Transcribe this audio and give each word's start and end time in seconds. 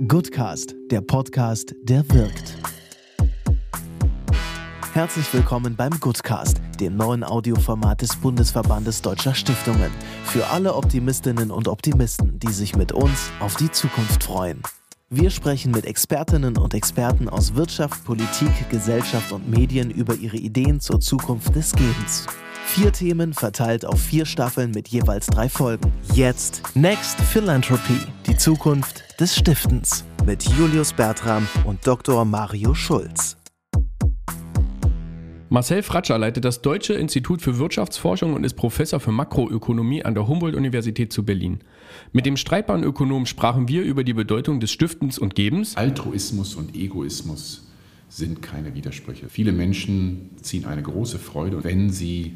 Goodcast, 0.00 0.74
der 0.90 1.02
Podcast, 1.02 1.72
der 1.84 2.04
wirkt. 2.10 2.56
Herzlich 4.92 5.32
willkommen 5.32 5.76
beim 5.76 6.00
Goodcast, 6.00 6.60
dem 6.80 6.96
neuen 6.96 7.22
Audioformat 7.22 8.02
des 8.02 8.16
Bundesverbandes 8.16 9.02
Deutscher 9.02 9.34
Stiftungen. 9.34 9.92
Für 10.24 10.48
alle 10.48 10.74
Optimistinnen 10.74 11.52
und 11.52 11.68
Optimisten, 11.68 12.40
die 12.40 12.50
sich 12.50 12.74
mit 12.74 12.90
uns 12.90 13.30
auf 13.38 13.54
die 13.54 13.70
Zukunft 13.70 14.24
freuen. 14.24 14.60
Wir 15.10 15.30
sprechen 15.30 15.70
mit 15.70 15.86
Expertinnen 15.86 16.58
und 16.58 16.74
Experten 16.74 17.28
aus 17.28 17.54
Wirtschaft, 17.54 18.04
Politik, 18.04 18.68
Gesellschaft 18.70 19.30
und 19.30 19.48
Medien 19.48 19.92
über 19.92 20.16
ihre 20.16 20.36
Ideen 20.36 20.80
zur 20.80 20.98
Zukunft 20.98 21.54
des 21.54 21.70
Gebens. 21.70 22.26
Vier 22.66 22.92
Themen 22.92 23.32
verteilt 23.34 23.84
auf 23.84 24.00
vier 24.00 24.26
Staffeln 24.26 24.72
mit 24.72 24.88
jeweils 24.88 25.26
drei 25.26 25.48
Folgen. 25.48 25.92
Jetzt 26.12 26.62
Next 26.74 27.20
Philanthropy, 27.20 27.98
die 28.26 28.36
Zukunft 28.36 29.04
des 29.20 29.36
Stiftens 29.36 30.04
mit 30.26 30.42
Julius 30.42 30.92
Bertram 30.92 31.46
und 31.66 31.86
Dr. 31.86 32.24
Mario 32.24 32.74
Schulz. 32.74 33.36
Marcel 35.50 35.84
Fratscher 35.84 36.18
leitet 36.18 36.44
das 36.44 36.62
Deutsche 36.62 36.94
Institut 36.94 37.42
für 37.42 37.58
Wirtschaftsforschung 37.58 38.34
und 38.34 38.42
ist 38.42 38.54
Professor 38.54 38.98
für 38.98 39.12
Makroökonomie 39.12 40.04
an 40.04 40.14
der 40.14 40.26
Humboldt-Universität 40.26 41.12
zu 41.12 41.24
Berlin. 41.24 41.60
Mit 42.12 42.26
dem 42.26 42.36
streitbaren 42.36 42.82
Ökonomen 42.82 43.26
sprachen 43.26 43.68
wir 43.68 43.82
über 43.82 44.02
die 44.02 44.14
Bedeutung 44.14 44.58
des 44.58 44.72
Stiftens 44.72 45.16
und 45.16 45.36
Gebens. 45.36 45.76
Altruismus 45.76 46.56
und 46.56 46.74
Egoismus 46.74 47.68
sind 48.08 48.42
keine 48.42 48.74
Widersprüche. 48.74 49.28
Viele 49.28 49.52
Menschen 49.52 50.30
ziehen 50.42 50.64
eine 50.64 50.82
große 50.82 51.20
Freude, 51.20 51.62
wenn 51.62 51.90
sie 51.90 52.32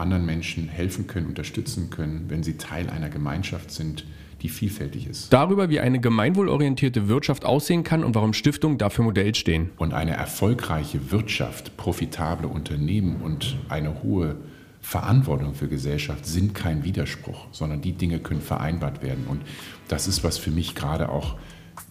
anderen 0.00 0.26
Menschen 0.26 0.68
helfen 0.68 1.06
können, 1.06 1.26
unterstützen 1.26 1.90
können, 1.90 2.24
wenn 2.28 2.42
sie 2.42 2.56
Teil 2.56 2.90
einer 2.90 3.08
Gemeinschaft 3.08 3.70
sind, 3.70 4.04
die 4.42 4.48
vielfältig 4.48 5.06
ist. 5.06 5.32
Darüber, 5.32 5.68
wie 5.68 5.80
eine 5.80 6.00
gemeinwohlorientierte 6.00 7.08
Wirtschaft 7.08 7.44
aussehen 7.44 7.84
kann 7.84 8.02
und 8.04 8.14
warum 8.14 8.32
Stiftungen 8.32 8.78
dafür 8.78 9.04
Modell 9.04 9.34
stehen. 9.34 9.70
Und 9.76 9.92
eine 9.92 10.12
erfolgreiche 10.12 11.10
Wirtschaft, 11.10 11.76
profitable 11.76 12.48
Unternehmen 12.48 13.16
und 13.16 13.56
eine 13.68 14.02
hohe 14.02 14.36
Verantwortung 14.80 15.54
für 15.54 15.68
Gesellschaft 15.68 16.24
sind 16.26 16.54
kein 16.54 16.84
Widerspruch, 16.84 17.48
sondern 17.52 17.82
die 17.82 17.92
Dinge 17.92 18.18
können 18.18 18.40
vereinbart 18.40 19.02
werden. 19.02 19.26
Und 19.28 19.42
das 19.88 20.08
ist, 20.08 20.24
was 20.24 20.38
für 20.38 20.50
mich 20.50 20.74
gerade 20.74 21.10
auch 21.10 21.36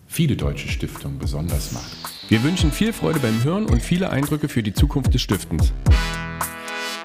viele 0.08 0.36
deutsche 0.36 0.70
Stiftungen 0.70 1.20
besonders 1.20 1.72
macht. 1.72 1.92
Wir 2.30 2.44
wünschen 2.44 2.72
viel 2.72 2.94
Freude 2.94 3.20
beim 3.20 3.44
Hören 3.44 3.68
und 3.68 3.82
viele 3.82 4.10
Eindrücke 4.10 4.50
für 4.50 4.64
die 4.64 4.74
Zukunft 4.74 5.14
des 5.14 5.22
Stiftens. 5.22 5.72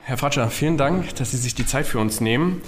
Herr 0.06 0.18
Fratscher, 0.18 0.50
vielen 0.50 0.76
Dank, 0.76 1.14
dass 1.14 1.30
Sie 1.30 1.38
sich 1.38 1.54
die 1.54 1.64
Zeit 1.64 1.86
für 1.86 1.98
uns 1.98 2.20
nehmen. 2.20 2.60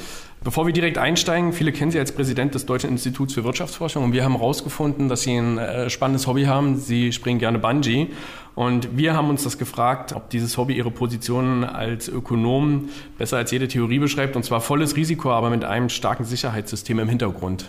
Bevor 0.42 0.64
wir 0.64 0.72
direkt 0.72 0.96
einsteigen, 0.96 1.52
viele 1.52 1.70
kennen 1.70 1.90
Sie 1.90 1.98
als 1.98 2.12
Präsident 2.12 2.54
des 2.54 2.64
Deutschen 2.64 2.88
Instituts 2.88 3.34
für 3.34 3.44
Wirtschaftsforschung 3.44 4.04
und 4.04 4.14
wir 4.14 4.24
haben 4.24 4.38
herausgefunden, 4.38 5.10
dass 5.10 5.20
Sie 5.20 5.36
ein 5.36 5.58
äh, 5.58 5.90
spannendes 5.90 6.26
Hobby 6.26 6.44
haben. 6.44 6.78
Sie 6.78 7.12
springen 7.12 7.38
gerne 7.38 7.58
Bungee 7.58 8.08
und 8.54 8.96
wir 8.96 9.12
haben 9.12 9.28
uns 9.28 9.44
das 9.44 9.58
gefragt, 9.58 10.14
ob 10.14 10.30
dieses 10.30 10.56
Hobby 10.56 10.78
Ihre 10.78 10.90
Position 10.90 11.62
als 11.62 12.08
Ökonom 12.08 12.88
besser 13.18 13.36
als 13.36 13.50
jede 13.50 13.68
Theorie 13.68 13.98
beschreibt 13.98 14.34
und 14.34 14.42
zwar 14.42 14.62
volles 14.62 14.96
Risiko, 14.96 15.30
aber 15.30 15.50
mit 15.50 15.62
einem 15.62 15.90
starken 15.90 16.24
Sicherheitssystem 16.24 16.98
im 17.00 17.10
Hintergrund. 17.10 17.68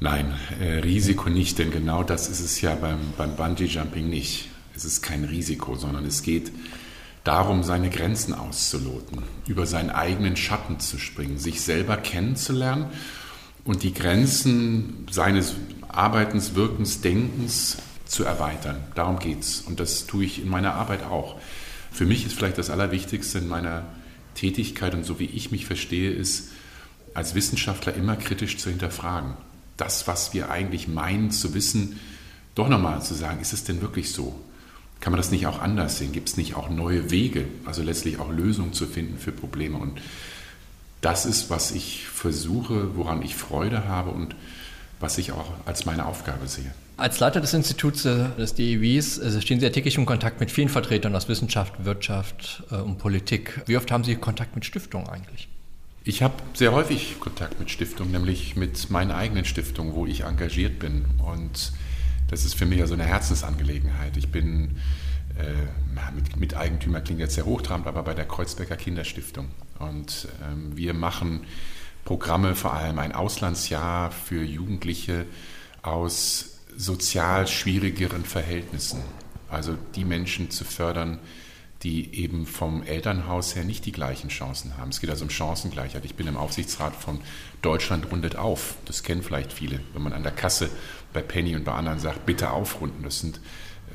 Nein, 0.00 0.32
äh, 0.58 0.78
Risiko 0.78 1.28
nicht, 1.28 1.58
denn 1.58 1.70
genau 1.70 2.02
das 2.02 2.30
ist 2.30 2.40
es 2.40 2.62
ja 2.62 2.74
beim, 2.76 2.98
beim 3.18 3.36
Bungee-Jumping 3.36 4.08
nicht. 4.08 4.48
Es 4.74 4.86
ist 4.86 5.02
kein 5.02 5.24
Risiko, 5.24 5.74
sondern 5.74 6.06
es 6.06 6.22
geht 6.22 6.50
darum, 7.24 7.62
seine 7.62 7.90
Grenzen 7.90 8.34
auszuloten, 8.34 9.22
über 9.46 9.66
seinen 9.66 9.90
eigenen 9.90 10.36
Schatten 10.36 10.80
zu 10.80 10.98
springen, 10.98 11.38
sich 11.38 11.60
selber 11.60 11.96
kennenzulernen 11.96 12.86
und 13.64 13.82
die 13.82 13.94
Grenzen 13.94 15.06
seines 15.10 15.54
Arbeitens, 15.88 16.54
Wirkens, 16.54 17.00
Denkens 17.00 17.78
zu 18.06 18.24
erweitern. 18.24 18.76
Darum 18.94 19.18
geht 19.18 19.40
es. 19.40 19.60
Und 19.60 19.80
das 19.80 20.06
tue 20.06 20.24
ich 20.24 20.42
in 20.42 20.48
meiner 20.48 20.74
Arbeit 20.74 21.04
auch. 21.04 21.38
Für 21.90 22.06
mich 22.06 22.26
ist 22.26 22.34
vielleicht 22.34 22.58
das 22.58 22.70
Allerwichtigste 22.70 23.38
in 23.38 23.48
meiner 23.48 23.84
Tätigkeit 24.34 24.94
und 24.94 25.04
so 25.04 25.18
wie 25.18 25.26
ich 25.26 25.50
mich 25.50 25.66
verstehe, 25.66 26.10
ist, 26.10 26.48
als 27.14 27.34
Wissenschaftler 27.34 27.94
immer 27.94 28.16
kritisch 28.16 28.56
zu 28.58 28.70
hinterfragen. 28.70 29.34
Das, 29.76 30.06
was 30.08 30.32
wir 30.34 30.50
eigentlich 30.50 30.88
meinen 30.88 31.30
zu 31.30 31.54
wissen, 31.54 32.00
doch 32.54 32.68
nochmal 32.68 33.02
zu 33.02 33.14
sagen, 33.14 33.40
ist 33.40 33.52
es 33.52 33.64
denn 33.64 33.80
wirklich 33.80 34.12
so? 34.12 34.38
Kann 35.02 35.10
man 35.10 35.18
das 35.18 35.32
nicht 35.32 35.48
auch 35.48 35.60
anders 35.60 35.98
sehen? 35.98 36.12
Gibt 36.12 36.28
es 36.28 36.36
nicht 36.36 36.54
auch 36.54 36.70
neue 36.70 37.10
Wege, 37.10 37.46
also 37.64 37.82
letztlich 37.82 38.20
auch 38.20 38.30
Lösungen 38.30 38.72
zu 38.72 38.86
finden 38.86 39.18
für 39.18 39.32
Probleme? 39.32 39.76
Und 39.76 40.00
das 41.00 41.26
ist, 41.26 41.50
was 41.50 41.72
ich 41.72 42.06
versuche, 42.06 42.96
woran 42.96 43.20
ich 43.22 43.34
Freude 43.34 43.88
habe 43.88 44.10
und 44.10 44.36
was 45.00 45.18
ich 45.18 45.32
auch 45.32 45.50
als 45.66 45.86
meine 45.86 46.06
Aufgabe 46.06 46.46
sehe. 46.46 46.72
Als 46.98 47.18
Leiter 47.18 47.40
des 47.40 47.52
Instituts 47.52 48.04
äh, 48.04 48.26
des 48.38 48.54
DEWs 48.54 49.18
äh, 49.18 49.42
stehen 49.42 49.58
Sie 49.58 49.66
ja 49.66 49.72
täglich 49.72 49.98
in 49.98 50.06
Kontakt 50.06 50.38
mit 50.38 50.52
vielen 50.52 50.68
Vertretern 50.68 51.16
aus 51.16 51.28
Wissenschaft, 51.28 51.84
Wirtschaft 51.84 52.62
äh, 52.70 52.76
und 52.76 52.98
Politik. 52.98 53.60
Wie 53.66 53.76
oft 53.76 53.90
haben 53.90 54.04
Sie 54.04 54.14
Kontakt 54.14 54.54
mit 54.54 54.64
Stiftungen 54.64 55.08
eigentlich? 55.08 55.48
Ich 56.04 56.22
habe 56.22 56.34
sehr 56.54 56.70
häufig 56.70 57.16
Kontakt 57.18 57.58
mit 57.58 57.72
Stiftungen, 57.72 58.12
nämlich 58.12 58.54
mit 58.54 58.88
meiner 58.90 59.16
eigenen 59.16 59.46
Stiftung, 59.46 59.94
wo 59.94 60.06
ich 60.06 60.20
engagiert 60.20 60.78
bin. 60.78 61.06
Und 61.18 61.72
das 62.32 62.46
ist 62.46 62.54
für 62.54 62.64
mich 62.64 62.78
ja 62.78 62.86
so 62.86 62.94
eine 62.94 63.04
Herzensangelegenheit. 63.04 64.16
Ich 64.16 64.30
bin 64.30 64.78
äh, 65.36 66.12
mit, 66.14 66.34
Miteigentümer 66.38 67.02
klingt 67.02 67.20
jetzt 67.20 67.34
sehr 67.34 67.44
hochtrabend, 67.44 67.86
aber 67.86 68.02
bei 68.02 68.14
der 68.14 68.24
Kreuzberger 68.24 68.76
Kinderstiftung. 68.76 69.48
Und 69.78 70.28
ähm, 70.42 70.74
wir 70.74 70.94
machen 70.94 71.42
Programme, 72.06 72.54
vor 72.54 72.72
allem 72.72 72.98
ein 72.98 73.12
Auslandsjahr 73.12 74.10
für 74.10 74.42
Jugendliche 74.42 75.26
aus 75.82 76.60
sozial 76.74 77.48
schwierigeren 77.48 78.24
Verhältnissen. 78.24 79.00
Also 79.50 79.76
die 79.94 80.06
Menschen 80.06 80.50
zu 80.50 80.64
fördern, 80.64 81.18
die 81.82 82.14
eben 82.14 82.46
vom 82.46 82.82
Elternhaus 82.84 83.56
her 83.56 83.64
nicht 83.64 83.86
die 83.86 83.92
gleichen 83.92 84.28
Chancen 84.28 84.76
haben. 84.76 84.90
Es 84.90 85.00
geht 85.00 85.10
also 85.10 85.24
um 85.24 85.30
Chancengleichheit. 85.30 86.04
Ich 86.04 86.14
bin 86.14 86.28
im 86.28 86.36
Aufsichtsrat 86.36 86.94
von 86.94 87.20
Deutschland 87.60 88.10
rundet 88.12 88.36
auf. 88.36 88.76
Das 88.84 89.02
kennen 89.02 89.22
vielleicht 89.22 89.52
viele. 89.52 89.80
Wenn 89.92 90.02
man 90.02 90.12
an 90.12 90.22
der 90.22 90.32
Kasse 90.32 90.70
bei 91.12 91.22
Penny 91.22 91.56
und 91.56 91.64
bei 91.64 91.72
anderen 91.72 91.98
sagt, 91.98 92.24
bitte 92.24 92.50
aufrunden. 92.50 93.02
Das 93.02 93.18
sind 93.20 93.40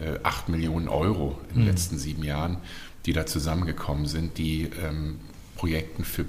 äh, 0.01 0.19
8 0.21 0.49
Millionen 0.49 0.89
Euro 0.89 1.39
in 1.49 1.55
den 1.55 1.63
mhm. 1.63 1.69
letzten 1.69 1.97
sieben 1.97 2.23
Jahren, 2.23 2.57
die 3.05 3.13
da 3.13 3.25
zusammengekommen 3.25 4.05
sind, 4.05 4.37
die 4.37 4.69
ähm, 4.83 5.19
Projekten 5.55 6.03
für 6.03 6.25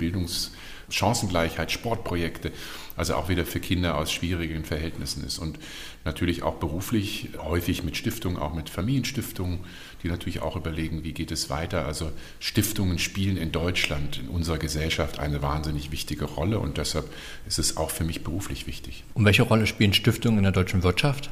Bildungschancengleichheit, 0.88 1.70
Sportprojekte, 1.70 2.52
also 2.96 3.14
auch 3.14 3.28
wieder 3.28 3.44
für 3.44 3.60
Kinder 3.60 3.96
aus 3.96 4.10
schwierigen 4.10 4.64
Verhältnissen 4.64 5.24
ist. 5.24 5.38
Und 5.38 5.58
natürlich 6.04 6.42
auch 6.42 6.56
beruflich, 6.56 7.30
häufig 7.38 7.84
mit 7.84 7.96
Stiftungen, 7.96 8.38
auch 8.38 8.54
mit 8.54 8.70
Familienstiftungen, 8.70 9.60
die 10.02 10.08
natürlich 10.08 10.40
auch 10.40 10.56
überlegen, 10.56 11.04
wie 11.04 11.12
geht 11.12 11.30
es 11.30 11.50
weiter. 11.50 11.86
Also 11.86 12.10
Stiftungen 12.40 12.98
spielen 12.98 13.36
in 13.36 13.52
Deutschland, 13.52 14.18
in 14.18 14.28
unserer 14.28 14.58
Gesellschaft 14.58 15.18
eine 15.18 15.42
wahnsinnig 15.42 15.92
wichtige 15.92 16.24
Rolle 16.24 16.58
und 16.58 16.78
deshalb 16.78 17.08
ist 17.46 17.58
es 17.58 17.76
auch 17.76 17.90
für 17.90 18.04
mich 18.04 18.24
beruflich 18.24 18.66
wichtig. 18.66 19.04
Und 19.14 19.24
welche 19.24 19.42
Rolle 19.42 19.66
spielen 19.66 19.92
Stiftungen 19.92 20.38
in 20.38 20.44
der 20.44 20.52
deutschen 20.52 20.82
Wirtschaft? 20.82 21.30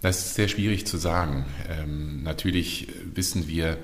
Das 0.00 0.18
ist 0.24 0.34
sehr 0.36 0.46
schwierig 0.46 0.86
zu 0.86 0.96
sagen. 0.96 1.44
Ähm, 1.68 2.22
natürlich 2.22 2.86
wissen 3.14 3.48
wir, 3.48 3.78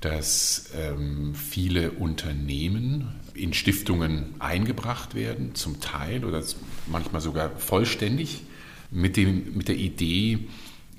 dass 0.00 0.70
ähm, 0.76 1.36
viele 1.36 1.92
Unternehmen 1.92 3.14
in 3.34 3.54
Stiftungen 3.54 4.34
eingebracht 4.38 5.14
werden, 5.14 5.54
zum 5.54 5.80
Teil 5.80 6.24
oder 6.24 6.42
manchmal 6.86 7.20
sogar 7.20 7.50
vollständig, 7.56 8.42
mit, 8.90 9.16
dem, 9.16 9.56
mit 9.56 9.68
der 9.68 9.76
Idee, 9.76 10.48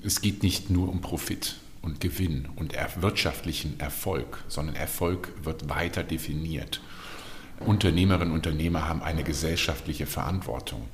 es 0.02 0.20
geht 0.20 0.42
nicht 0.42 0.68
nur 0.68 0.88
um 0.88 1.00
Profit 1.00 1.56
und 1.80 2.00
Gewinn 2.00 2.48
und 2.56 2.74
er 2.74 2.90
wirtschaftlichen 3.02 3.78
Erfolg, 3.78 4.42
sondern 4.48 4.74
Erfolg 4.74 5.32
wird 5.44 5.68
weiter 5.68 6.02
definiert. 6.02 6.80
Unternehmerinnen 7.60 8.32
und 8.32 8.46
Unternehmer 8.46 8.88
haben 8.88 9.02
eine 9.02 9.22
gesellschaftliche 9.22 10.06
Verantwortung. 10.06 10.88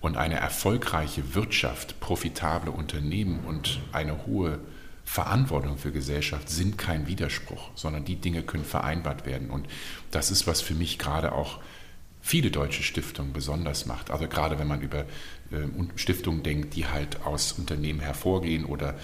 Und 0.00 0.16
eine 0.16 0.36
erfolgreiche 0.36 1.34
Wirtschaft, 1.34 1.98
profitable 1.98 2.70
Unternehmen 2.70 3.40
und 3.46 3.80
eine 3.92 4.26
hohe 4.26 4.60
Verantwortung 5.08 5.78
für 5.78 5.90
Gesellschaft 5.90 6.50
sind 6.50 6.76
kein 6.76 7.06
Widerspruch, 7.06 7.70
sondern 7.74 8.04
die 8.04 8.16
Dinge 8.16 8.42
können 8.42 8.66
vereinbart 8.66 9.24
werden. 9.24 9.48
Und 9.48 9.66
das 10.10 10.30
ist, 10.30 10.46
was 10.46 10.60
für 10.60 10.74
mich 10.74 10.98
gerade 10.98 11.32
auch 11.32 11.60
viele 12.20 12.50
deutsche 12.50 12.82
Stiftungen 12.82 13.32
besonders 13.32 13.86
macht. 13.86 14.10
Also 14.10 14.28
gerade 14.28 14.58
wenn 14.58 14.68
man 14.68 14.82
über 14.82 15.00
äh, 15.50 15.66
Stiftungen 15.96 16.42
denkt, 16.42 16.76
die 16.76 16.86
halt 16.86 17.24
aus 17.24 17.52
Unternehmen 17.52 18.00
hervorgehen 18.00 18.66
oder 18.66 18.96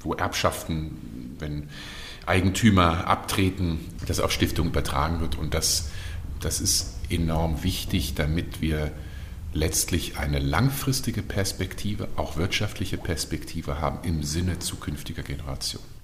wo 0.00 0.12
Erbschaften, 0.12 1.36
wenn 1.38 1.70
Eigentümer 2.26 3.06
abtreten, 3.06 3.80
das 4.06 4.20
auf 4.20 4.32
Stiftungen 4.32 4.72
übertragen 4.72 5.20
wird. 5.20 5.38
Und 5.38 5.54
das, 5.54 5.90
das 6.38 6.60
ist 6.60 6.98
enorm 7.08 7.62
wichtig, 7.62 8.14
damit 8.14 8.60
wir 8.60 8.92
letztlich 9.56 10.18
eine 10.18 10.38
langfristige 10.38 11.22
Perspektive, 11.22 12.08
auch 12.16 12.36
wirtschaftliche 12.36 12.98
Perspektive 12.98 13.80
haben 13.80 13.98
im 14.02 14.22
Sinne 14.22 14.58
zukünftiger 14.58 15.22
Generationen. 15.22 15.96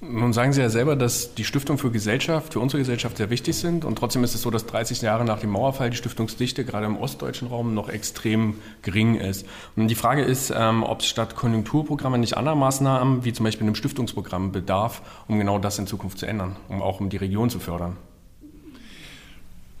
Nun 0.00 0.32
sagen 0.32 0.52
Sie 0.52 0.60
ja 0.60 0.70
selber, 0.70 0.94
dass 0.94 1.34
die 1.34 1.44
Stiftung 1.44 1.76
für 1.76 1.90
Gesellschaft, 1.90 2.52
für 2.52 2.60
unsere 2.60 2.78
Gesellschaft 2.78 3.16
sehr 3.16 3.30
wichtig 3.30 3.56
sind. 3.56 3.84
Und 3.84 3.98
trotzdem 3.98 4.22
ist 4.22 4.32
es 4.32 4.42
so, 4.42 4.50
dass 4.50 4.64
30 4.64 5.02
Jahre 5.02 5.24
nach 5.24 5.40
dem 5.40 5.50
Mauerfall 5.50 5.90
die 5.90 5.96
Stiftungsdichte 5.96 6.64
gerade 6.64 6.86
im 6.86 6.96
ostdeutschen 6.96 7.48
Raum 7.48 7.74
noch 7.74 7.88
extrem 7.88 8.54
gering 8.82 9.16
ist. 9.16 9.44
Und 9.74 9.88
die 9.88 9.96
Frage 9.96 10.22
ist, 10.22 10.52
ähm, 10.56 10.84
ob 10.84 11.00
es 11.00 11.06
statt 11.08 11.34
Konjunkturprogramme 11.34 12.16
nicht 12.16 12.36
andere 12.36 12.56
Maßnahmen, 12.56 13.24
wie 13.24 13.32
zum 13.32 13.42
Beispiel 13.42 13.66
einem 13.66 13.74
Stiftungsprogramm, 13.74 14.52
bedarf, 14.52 15.02
um 15.26 15.36
genau 15.40 15.58
das 15.58 15.80
in 15.80 15.88
Zukunft 15.88 16.18
zu 16.18 16.26
ändern, 16.26 16.54
um 16.68 16.80
auch 16.80 17.00
um 17.00 17.10
die 17.10 17.16
Region 17.16 17.50
zu 17.50 17.58
fördern. 17.58 17.96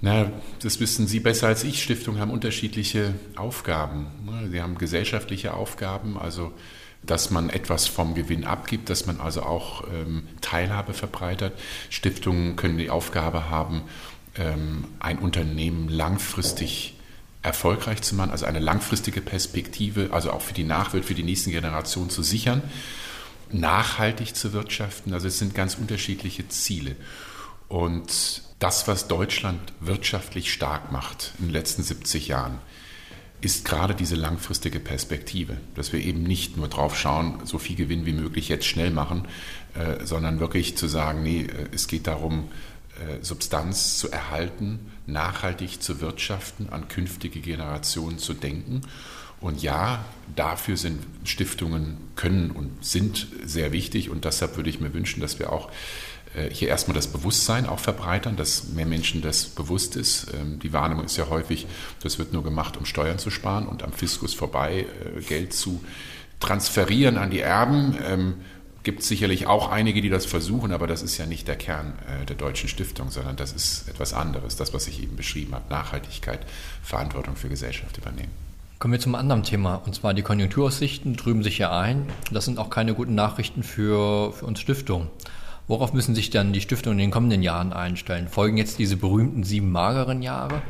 Na, 0.00 0.30
das 0.62 0.78
wissen 0.78 1.08
Sie 1.08 1.20
besser 1.20 1.48
als 1.48 1.64
ich. 1.64 1.82
Stiftungen 1.82 2.20
haben 2.20 2.30
unterschiedliche 2.30 3.14
Aufgaben. 3.34 4.06
Sie 4.50 4.62
haben 4.62 4.78
gesellschaftliche 4.78 5.54
Aufgaben, 5.54 6.16
also 6.16 6.52
dass 7.02 7.30
man 7.30 7.48
etwas 7.50 7.86
vom 7.86 8.14
Gewinn 8.14 8.44
abgibt, 8.44 8.90
dass 8.90 9.06
man 9.06 9.20
also 9.20 9.42
auch 9.42 9.84
ähm, 9.92 10.28
Teilhabe 10.40 10.94
verbreitert. 10.94 11.58
Stiftungen 11.90 12.56
können 12.56 12.78
die 12.78 12.90
Aufgabe 12.90 13.50
haben, 13.50 13.82
ähm, 14.36 14.84
ein 15.00 15.18
Unternehmen 15.18 15.88
langfristig 15.88 16.94
erfolgreich 17.42 18.02
zu 18.02 18.14
machen, 18.14 18.30
also 18.30 18.46
eine 18.46 18.58
langfristige 18.58 19.20
Perspektive, 19.20 20.08
also 20.12 20.32
auch 20.32 20.42
für 20.42 20.54
die 20.54 20.64
Nachwelt, 20.64 21.04
für 21.04 21.14
die 21.14 21.22
nächsten 21.22 21.50
Generationen 21.50 22.10
zu 22.10 22.22
sichern, 22.22 22.62
nachhaltig 23.50 24.34
zu 24.34 24.52
wirtschaften. 24.52 25.12
Also 25.12 25.28
es 25.28 25.38
sind 25.38 25.54
ganz 25.54 25.76
unterschiedliche 25.76 26.48
Ziele. 26.48 26.96
Und 27.68 28.42
das, 28.58 28.88
was 28.88 29.08
Deutschland 29.08 29.60
wirtschaftlich 29.80 30.52
stark 30.52 30.90
macht 30.90 31.32
in 31.38 31.46
den 31.46 31.52
letzten 31.52 31.82
70 31.82 32.28
Jahren, 32.28 32.58
ist 33.40 33.64
gerade 33.64 33.94
diese 33.94 34.16
langfristige 34.16 34.80
Perspektive, 34.80 35.58
dass 35.76 35.92
wir 35.92 36.00
eben 36.00 36.24
nicht 36.24 36.56
nur 36.56 36.66
drauf 36.66 36.98
schauen, 36.98 37.38
so 37.44 37.58
viel 37.58 37.76
Gewinn 37.76 38.04
wie 38.04 38.12
möglich 38.12 38.48
jetzt 38.48 38.66
schnell 38.66 38.90
machen, 38.90 39.28
äh, 39.74 40.04
sondern 40.04 40.40
wirklich 40.40 40.76
zu 40.76 40.88
sagen, 40.88 41.22
nee, 41.22 41.42
äh, 41.42 41.68
es 41.72 41.86
geht 41.86 42.08
darum, 42.08 42.48
äh, 42.98 43.22
Substanz 43.22 43.96
zu 43.96 44.10
erhalten, 44.10 44.90
nachhaltig 45.06 45.80
zu 45.80 46.00
wirtschaften, 46.00 46.68
an 46.70 46.88
künftige 46.88 47.40
Generationen 47.40 48.18
zu 48.18 48.34
denken. 48.34 48.80
Und 49.40 49.62
ja, 49.62 50.04
dafür 50.34 50.76
sind 50.76 51.00
Stiftungen 51.22 51.98
können 52.16 52.50
und 52.50 52.84
sind 52.84 53.28
sehr 53.44 53.70
wichtig 53.70 54.10
und 54.10 54.24
deshalb 54.24 54.56
würde 54.56 54.68
ich 54.68 54.80
mir 54.80 54.92
wünschen, 54.94 55.20
dass 55.20 55.38
wir 55.38 55.52
auch 55.52 55.70
hier 56.50 56.68
erstmal 56.68 56.94
das 56.94 57.06
Bewusstsein 57.06 57.66
auch 57.66 57.78
verbreitern, 57.78 58.36
dass 58.36 58.68
mehr 58.68 58.86
Menschen 58.86 59.22
das 59.22 59.46
bewusst 59.46 59.96
ist. 59.96 60.26
Ähm, 60.34 60.58
die 60.58 60.72
Wahrnehmung 60.72 61.04
ist 61.04 61.16
ja 61.16 61.28
häufig, 61.28 61.66
das 62.02 62.18
wird 62.18 62.32
nur 62.32 62.44
gemacht, 62.44 62.76
um 62.76 62.84
Steuern 62.84 63.18
zu 63.18 63.30
sparen 63.30 63.66
und 63.66 63.82
am 63.82 63.92
Fiskus 63.92 64.34
vorbei 64.34 64.86
äh, 65.16 65.20
Geld 65.22 65.52
zu 65.52 65.82
transferieren 66.40 67.16
an 67.16 67.30
die 67.30 67.40
Erben. 67.40 67.96
Ähm, 68.06 68.34
gibt 68.84 69.02
sicherlich 69.02 69.46
auch 69.46 69.70
einige, 69.70 70.00
die 70.00 70.08
das 70.08 70.24
versuchen, 70.24 70.72
aber 70.72 70.86
das 70.86 71.02
ist 71.02 71.18
ja 71.18 71.26
nicht 71.26 71.48
der 71.48 71.56
Kern 71.56 71.98
äh, 72.06 72.24
der 72.24 72.36
deutschen 72.36 72.68
Stiftung, 72.68 73.10
sondern 73.10 73.36
das 73.36 73.52
ist 73.52 73.88
etwas 73.88 74.14
anderes, 74.14 74.56
das, 74.56 74.72
was 74.72 74.86
ich 74.86 75.02
eben 75.02 75.16
beschrieben 75.16 75.54
habe, 75.54 75.68
Nachhaltigkeit, 75.68 76.46
Verantwortung 76.82 77.36
für 77.36 77.48
Gesellschaft 77.48 77.98
übernehmen. 77.98 78.32
Kommen 78.78 78.92
wir 78.92 79.00
zum 79.00 79.16
anderen 79.16 79.42
Thema, 79.42 79.74
und 79.74 79.94
zwar 79.94 80.14
die 80.14 80.22
Konjunkturaussichten 80.22 81.16
trüben 81.16 81.42
sich 81.42 81.58
ja 81.58 81.76
ein. 81.76 82.06
Das 82.30 82.44
sind 82.44 82.58
auch 82.58 82.70
keine 82.70 82.94
guten 82.94 83.14
Nachrichten 83.14 83.62
für, 83.62 84.32
für 84.32 84.46
uns 84.46 84.60
Stiftungen. 84.60 85.08
Worauf 85.68 85.92
müssen 85.92 86.14
sich 86.14 86.30
dann 86.30 86.54
die 86.54 86.62
Stiftungen 86.62 86.98
in 86.98 87.06
den 87.06 87.10
kommenden 87.10 87.42
Jahren 87.42 87.74
einstellen? 87.74 88.28
Folgen 88.28 88.56
jetzt 88.56 88.78
diese 88.78 88.96
berühmten 88.96 89.44
sieben 89.44 89.70
mageren 89.70 90.22
Jahre? 90.22 90.62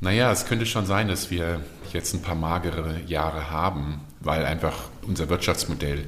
Naja, 0.00 0.32
es 0.32 0.46
könnte 0.46 0.64
schon 0.64 0.86
sein, 0.86 1.08
dass 1.08 1.30
wir 1.30 1.60
jetzt 1.92 2.14
ein 2.14 2.22
paar 2.22 2.34
magere 2.34 3.00
Jahre 3.06 3.50
haben, 3.50 4.00
weil 4.20 4.46
einfach 4.46 4.88
unser 5.02 5.28
Wirtschaftsmodell, 5.28 6.06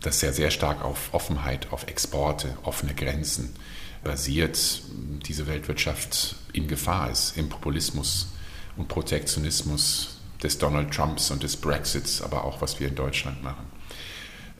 das 0.00 0.20
ja 0.22 0.32
sehr 0.32 0.50
stark 0.50 0.84
auf 0.84 1.14
Offenheit, 1.14 1.68
auf 1.70 1.86
Exporte, 1.86 2.58
offene 2.64 2.94
Grenzen 2.94 3.54
basiert, 4.02 4.82
diese 5.26 5.46
Weltwirtschaft 5.46 6.36
in 6.52 6.66
Gefahr 6.66 7.10
ist, 7.10 7.36
im 7.36 7.48
Populismus 7.48 8.32
und 8.76 8.88
Protektionismus 8.88 10.20
des 10.42 10.58
Donald 10.58 10.92
Trumps 10.92 11.30
und 11.30 11.44
des 11.44 11.56
Brexits, 11.56 12.20
aber 12.20 12.44
auch 12.44 12.60
was 12.60 12.80
wir 12.80 12.88
in 12.88 12.96
Deutschland 12.96 13.42
machen. 13.42 13.73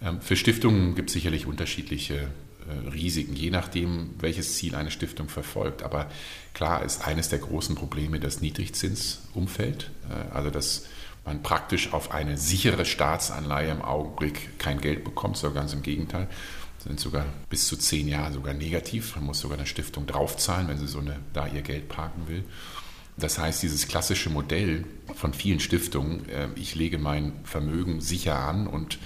Ähm, 0.04 0.20
für 0.20 0.36
Stiftungen 0.36 0.94
gibt 0.94 1.10
es 1.10 1.14
sicherlich 1.14 1.46
unterschiedliche 1.46 2.14
äh, 2.14 2.88
Risiken, 2.92 3.34
je 3.34 3.50
nachdem, 3.50 4.10
welches 4.18 4.54
Ziel 4.56 4.74
eine 4.74 4.90
Stiftung 4.90 5.28
verfolgt. 5.28 5.82
Aber 5.82 6.08
klar 6.52 6.84
ist 6.84 7.06
eines 7.06 7.28
der 7.28 7.38
großen 7.38 7.74
Probleme 7.74 8.20
das 8.20 8.40
Niedrigzinsumfeld, 8.40 9.90
äh, 10.10 10.34
also 10.34 10.50
dass 10.50 10.86
man 11.24 11.42
praktisch 11.42 11.92
auf 11.92 12.12
eine 12.12 12.36
sichere 12.36 12.84
Staatsanleihe 12.84 13.70
im 13.70 13.82
Augenblick 13.82 14.58
kein 14.58 14.80
Geld 14.80 15.04
bekommt, 15.04 15.38
sondern 15.38 15.62
ganz 15.62 15.72
im 15.72 15.82
Gegenteil. 15.82 16.28
Sind 16.78 17.00
sogar 17.00 17.24
bis 17.48 17.66
zu 17.66 17.78
zehn 17.78 18.08
Jahre 18.08 18.34
sogar 18.34 18.52
negativ. 18.52 19.16
Man 19.16 19.24
muss 19.24 19.40
sogar 19.40 19.56
eine 19.56 19.66
Stiftung 19.66 20.06
draufzahlen, 20.06 20.68
wenn 20.68 20.76
sie 20.76 20.86
so 20.86 20.98
eine, 20.98 21.18
da 21.32 21.46
ihr 21.46 21.62
Geld 21.62 21.88
parken 21.88 22.28
will. 22.28 22.44
Das 23.16 23.38
heißt, 23.38 23.62
dieses 23.62 23.86
klassische 23.86 24.28
Modell 24.28 24.84
von 25.14 25.32
vielen 25.32 25.60
Stiftungen, 25.60 26.28
äh, 26.28 26.48
ich 26.56 26.74
lege 26.74 26.98
mein 26.98 27.32
Vermögen 27.44 28.00
sicher 28.00 28.38
an 28.38 28.66
und 28.66 28.98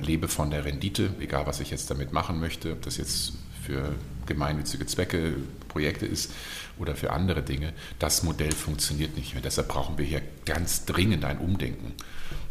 lebe 0.00 0.28
von 0.28 0.50
der 0.50 0.64
Rendite, 0.64 1.14
egal 1.20 1.46
was 1.46 1.60
ich 1.60 1.70
jetzt 1.70 1.90
damit 1.90 2.12
machen 2.12 2.40
möchte, 2.40 2.72
ob 2.72 2.82
das 2.82 2.96
jetzt 2.96 3.32
für 3.62 3.94
gemeinnützige 4.26 4.86
Zwecke, 4.86 5.34
Projekte 5.68 6.06
ist 6.06 6.32
oder 6.78 6.94
für 6.94 7.12
andere 7.12 7.42
Dinge. 7.42 7.72
Das 7.98 8.22
Modell 8.22 8.52
funktioniert 8.52 9.16
nicht 9.16 9.34
mehr. 9.34 9.42
Deshalb 9.42 9.68
brauchen 9.68 9.98
wir 9.98 10.04
hier 10.04 10.22
ganz 10.44 10.84
dringend 10.84 11.24
ein 11.24 11.38
Umdenken. 11.38 11.94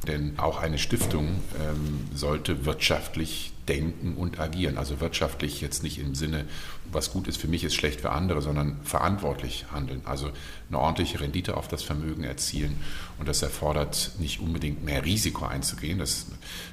Denn 0.07 0.39
auch 0.39 0.59
eine 0.59 0.79
Stiftung 0.79 1.41
ähm, 1.59 2.07
sollte 2.15 2.65
wirtschaftlich 2.65 3.53
denken 3.71 4.15
und 4.17 4.39
agieren. 4.39 4.77
Also 4.77 4.99
wirtschaftlich 4.99 5.61
jetzt 5.61 5.81
nicht 5.81 5.97
im 5.97 6.13
Sinne, 6.13 6.45
was 6.91 7.11
gut 7.11 7.27
ist 7.29 7.37
für 7.37 7.47
mich, 7.47 7.63
ist 7.63 7.73
schlecht 7.73 8.01
für 8.01 8.11
andere, 8.11 8.41
sondern 8.41 8.77
verantwortlich 8.83 9.65
handeln. 9.71 10.01
Also 10.03 10.29
eine 10.67 10.77
ordentliche 10.77 11.21
Rendite 11.21 11.55
auf 11.55 11.69
das 11.69 11.81
Vermögen 11.81 12.25
erzielen. 12.25 12.75
Und 13.17 13.29
das 13.29 13.41
erfordert 13.41 14.11
nicht 14.19 14.41
unbedingt 14.41 14.83
mehr 14.83 15.05
Risiko 15.05 15.45
einzugehen. 15.45 15.99
Das 15.99 16.25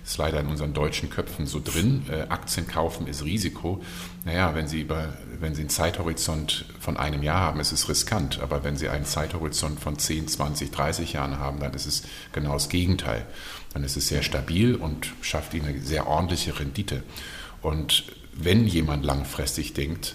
ist 0.05 0.19
leider 0.19 0.41
in 0.41 0.49
unseren 0.49 0.75
deutschen 0.75 1.09
Köpfen 1.09 1.47
so 1.47 1.61
drin. 1.63 2.05
Äh, 2.11 2.23
Aktien 2.31 2.67
kaufen 2.67 3.07
ist 3.07 3.25
Risiko. 3.25 3.81
Naja, 4.25 4.57
wenn 4.57 4.67
Sie, 4.67 4.81
über, 4.81 5.13
wenn 5.39 5.55
Sie 5.55 5.61
einen 5.61 5.71
Zeithorizont 5.71 6.65
von 6.81 6.97
einem 6.97 7.23
Jahr 7.23 7.41
haben, 7.41 7.61
ist 7.61 7.71
es 7.71 7.89
riskant. 7.89 8.41
Aber 8.41 8.65
wenn 8.65 8.77
Sie 8.77 8.89
einen 8.89 9.05
Zeithorizont 9.05 9.79
von 9.79 9.99
10, 9.99 10.27
20, 10.27 10.73
30 10.73 11.13
Jahren 11.13 11.39
haben, 11.39 11.61
dann 11.61 11.75
ist 11.75 11.87
es 11.87 12.03
genau 12.33 12.55
das 12.55 12.69
Gegenteil 12.69 13.25
dann 13.73 13.85
ist 13.85 13.97
es 13.97 14.09
sehr 14.09 14.23
stabil 14.23 14.75
und 14.75 15.13
schafft 15.21 15.55
ihnen 15.55 15.67
eine 15.67 15.81
sehr 15.81 16.07
ordentliche 16.07 16.59
Rendite. 16.59 17.03
Und 17.63 18.05
wenn 18.33 18.67
jemand 18.67 19.05
langfristig 19.05 19.75
denkt, 19.75 20.15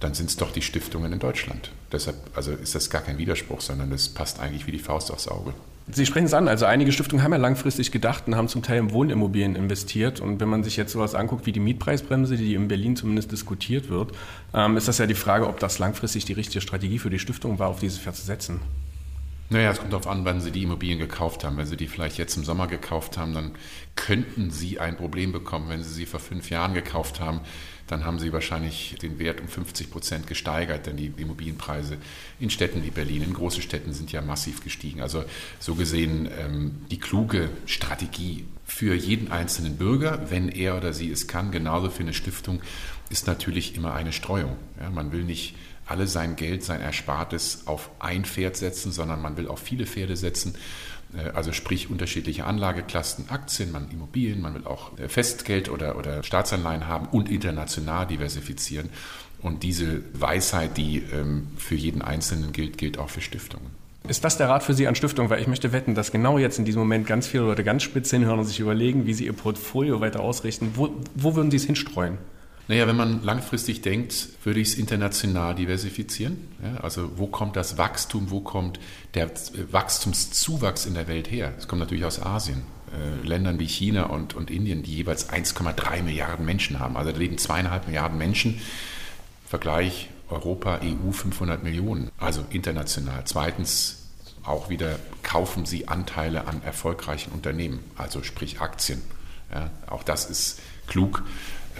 dann 0.00 0.14
sind 0.14 0.30
es 0.30 0.36
doch 0.36 0.52
die 0.52 0.62
Stiftungen 0.62 1.12
in 1.12 1.18
Deutschland. 1.18 1.70
Deshalb 1.92 2.16
also 2.34 2.52
ist 2.52 2.74
das 2.74 2.90
gar 2.90 3.02
kein 3.02 3.18
Widerspruch, 3.18 3.60
sondern 3.60 3.90
das 3.90 4.08
passt 4.08 4.40
eigentlich 4.40 4.66
wie 4.66 4.72
die 4.72 4.78
Faust 4.78 5.10
aufs 5.10 5.28
Auge. 5.28 5.54
Sie 5.90 6.06
sprechen 6.06 6.26
es 6.26 6.34
an, 6.34 6.46
also 6.46 6.64
einige 6.64 6.92
Stiftungen 6.92 7.24
haben 7.24 7.32
ja 7.32 7.38
langfristig 7.38 7.90
gedacht 7.90 8.24
und 8.26 8.36
haben 8.36 8.46
zum 8.48 8.62
Teil 8.62 8.78
in 8.78 8.92
Wohnimmobilien 8.92 9.56
investiert. 9.56 10.20
Und 10.20 10.40
wenn 10.40 10.48
man 10.48 10.62
sich 10.62 10.76
jetzt 10.76 10.92
sowas 10.92 11.14
anguckt 11.14 11.44
wie 11.44 11.52
die 11.52 11.60
Mietpreisbremse, 11.60 12.36
die 12.36 12.54
in 12.54 12.68
Berlin 12.68 12.94
zumindest 12.94 13.32
diskutiert 13.32 13.88
wird, 13.88 14.12
ähm, 14.54 14.76
ist 14.76 14.86
das 14.86 14.98
ja 14.98 15.06
die 15.06 15.14
Frage, 15.14 15.48
ob 15.48 15.58
das 15.58 15.78
langfristig 15.78 16.24
die 16.24 16.34
richtige 16.34 16.60
Strategie 16.60 16.98
für 16.98 17.10
die 17.10 17.18
Stiftung 17.18 17.58
war, 17.58 17.68
auf 17.68 17.80
dieses 17.80 17.98
Pferd 17.98 18.14
zu 18.14 18.24
setzen. 18.24 18.60
Naja, 19.52 19.70
es 19.70 19.80
kommt 19.80 19.92
darauf 19.92 20.06
an, 20.06 20.24
wann 20.24 20.40
Sie 20.40 20.50
die 20.50 20.62
Immobilien 20.62 20.98
gekauft 20.98 21.44
haben. 21.44 21.58
Wenn 21.58 21.66
Sie 21.66 21.76
die 21.76 21.86
vielleicht 21.86 22.16
jetzt 22.16 22.38
im 22.38 22.44
Sommer 22.44 22.68
gekauft 22.68 23.18
haben, 23.18 23.34
dann 23.34 23.52
könnten 23.96 24.50
Sie 24.50 24.80
ein 24.80 24.96
Problem 24.96 25.30
bekommen. 25.30 25.68
Wenn 25.68 25.82
Sie 25.82 25.92
sie 25.92 26.06
vor 26.06 26.20
fünf 26.20 26.48
Jahren 26.48 26.72
gekauft 26.72 27.20
haben, 27.20 27.42
dann 27.86 28.06
haben 28.06 28.18
Sie 28.18 28.32
wahrscheinlich 28.32 28.96
den 29.02 29.18
Wert 29.18 29.42
um 29.42 29.48
50 29.48 29.90
Prozent 29.90 30.26
gesteigert, 30.26 30.86
denn 30.86 30.96
die 30.96 31.12
Immobilienpreise 31.18 31.98
in 32.40 32.48
Städten 32.48 32.82
wie 32.82 32.90
Berlin, 32.90 33.22
in 33.22 33.34
großen 33.34 33.60
Städten 33.60 33.92
sind 33.92 34.10
ja 34.10 34.22
massiv 34.22 34.64
gestiegen. 34.64 35.02
Also 35.02 35.22
so 35.58 35.74
gesehen 35.74 36.30
ähm, 36.40 36.86
die 36.90 36.98
kluge 36.98 37.50
Strategie 37.66 38.46
für 38.64 38.94
jeden 38.94 39.30
einzelnen 39.30 39.76
Bürger, 39.76 40.30
wenn 40.30 40.48
er 40.48 40.78
oder 40.78 40.94
sie 40.94 41.10
es 41.10 41.26
kann, 41.28 41.50
genauso 41.50 41.90
für 41.90 42.04
eine 42.04 42.14
Stiftung, 42.14 42.62
ist 43.10 43.26
natürlich 43.26 43.76
immer 43.76 43.92
eine 43.92 44.12
Streuung. 44.12 44.56
Ja, 44.80 44.88
man 44.88 45.12
will 45.12 45.24
nicht 45.24 45.54
alle 45.86 46.06
sein 46.06 46.36
Geld, 46.36 46.62
sein 46.62 46.80
Erspartes 46.80 47.66
auf 47.66 47.90
ein 47.98 48.24
Pferd 48.24 48.56
setzen, 48.56 48.92
sondern 48.92 49.20
man 49.20 49.36
will 49.36 49.48
auf 49.48 49.60
viele 49.60 49.86
Pferde 49.86 50.16
setzen. 50.16 50.54
Äh, 51.14 51.30
also 51.30 51.52
sprich 51.52 51.90
unterschiedliche 51.90 52.44
Anlageklassen, 52.44 53.30
Aktien, 53.30 53.72
man 53.72 53.90
Immobilien, 53.90 54.40
man 54.40 54.54
will 54.54 54.66
auch 54.66 54.98
äh, 54.98 55.08
Festgeld 55.08 55.68
oder, 55.68 55.96
oder 55.96 56.22
Staatsanleihen 56.22 56.86
haben 56.86 57.06
und 57.08 57.30
international 57.30 58.06
diversifizieren. 58.06 58.90
Und 59.40 59.64
diese 59.64 60.02
Weisheit, 60.14 60.76
die 60.76 60.98
ähm, 61.12 61.48
für 61.56 61.74
jeden 61.74 62.00
Einzelnen 62.00 62.52
gilt, 62.52 62.78
gilt 62.78 62.98
auch 62.98 63.10
für 63.10 63.20
Stiftungen. 63.20 63.82
Ist 64.08 64.24
das 64.24 64.36
der 64.36 64.48
Rat 64.48 64.64
für 64.64 64.74
Sie 64.74 64.88
an 64.88 64.94
Stiftungen? 64.94 65.30
Weil 65.30 65.40
ich 65.40 65.46
möchte 65.46 65.72
wetten, 65.72 65.94
dass 65.94 66.10
genau 66.10 66.38
jetzt 66.38 66.58
in 66.58 66.64
diesem 66.64 66.80
Moment 66.80 67.06
ganz 67.06 67.26
viele 67.26 67.44
Leute 67.44 67.62
ganz 67.62 67.82
spitz 67.82 68.10
hinhören 68.10 68.40
und 68.40 68.44
sich 68.44 68.58
überlegen, 68.58 69.06
wie 69.06 69.14
sie 69.14 69.26
ihr 69.26 69.32
Portfolio 69.32 70.00
weiter 70.00 70.20
ausrichten. 70.20 70.72
Wo, 70.74 70.90
wo 71.14 71.36
würden 71.36 71.52
Sie 71.52 71.56
es 71.56 71.64
hinstreuen? 71.64 72.18
Naja, 72.72 72.86
wenn 72.86 72.96
man 72.96 73.22
langfristig 73.22 73.82
denkt, 73.82 74.28
würde 74.44 74.58
ich 74.58 74.68
es 74.68 74.74
international 74.76 75.54
diversifizieren. 75.54 76.48
Ja, 76.62 76.80
also 76.80 77.18
wo 77.18 77.26
kommt 77.26 77.54
das 77.54 77.76
Wachstum, 77.76 78.30
wo 78.30 78.40
kommt 78.40 78.80
der 79.12 79.30
Wachstumszuwachs 79.70 80.86
in 80.86 80.94
der 80.94 81.06
Welt 81.06 81.30
her? 81.30 81.52
Es 81.58 81.68
kommt 81.68 81.80
natürlich 81.80 82.06
aus 82.06 82.18
Asien. 82.22 82.62
Äh, 82.90 83.26
Ländern 83.26 83.58
wie 83.58 83.66
China 83.66 84.04
und, 84.04 84.32
und 84.32 84.50
Indien, 84.50 84.82
die 84.82 84.94
jeweils 84.94 85.28
1,3 85.28 86.02
Milliarden 86.02 86.46
Menschen 86.46 86.80
haben. 86.80 86.96
Also 86.96 87.12
da 87.12 87.18
leben 87.18 87.36
zweieinhalb 87.36 87.88
Milliarden 87.88 88.16
Menschen. 88.16 88.58
Vergleich 89.46 90.08
Europa, 90.30 90.80
EU 90.82 91.12
500 91.12 91.62
Millionen, 91.62 92.10
also 92.16 92.42
international. 92.48 93.20
Zweitens 93.26 94.08
auch 94.44 94.70
wieder 94.70 94.98
kaufen 95.22 95.66
sie 95.66 95.88
Anteile 95.88 96.46
an 96.46 96.62
erfolgreichen 96.62 97.32
Unternehmen, 97.32 97.80
also 97.98 98.22
sprich 98.22 98.62
Aktien. 98.62 99.02
Ja, 99.52 99.68
auch 99.90 100.04
das 100.04 100.24
ist 100.24 100.58
klug. 100.86 101.22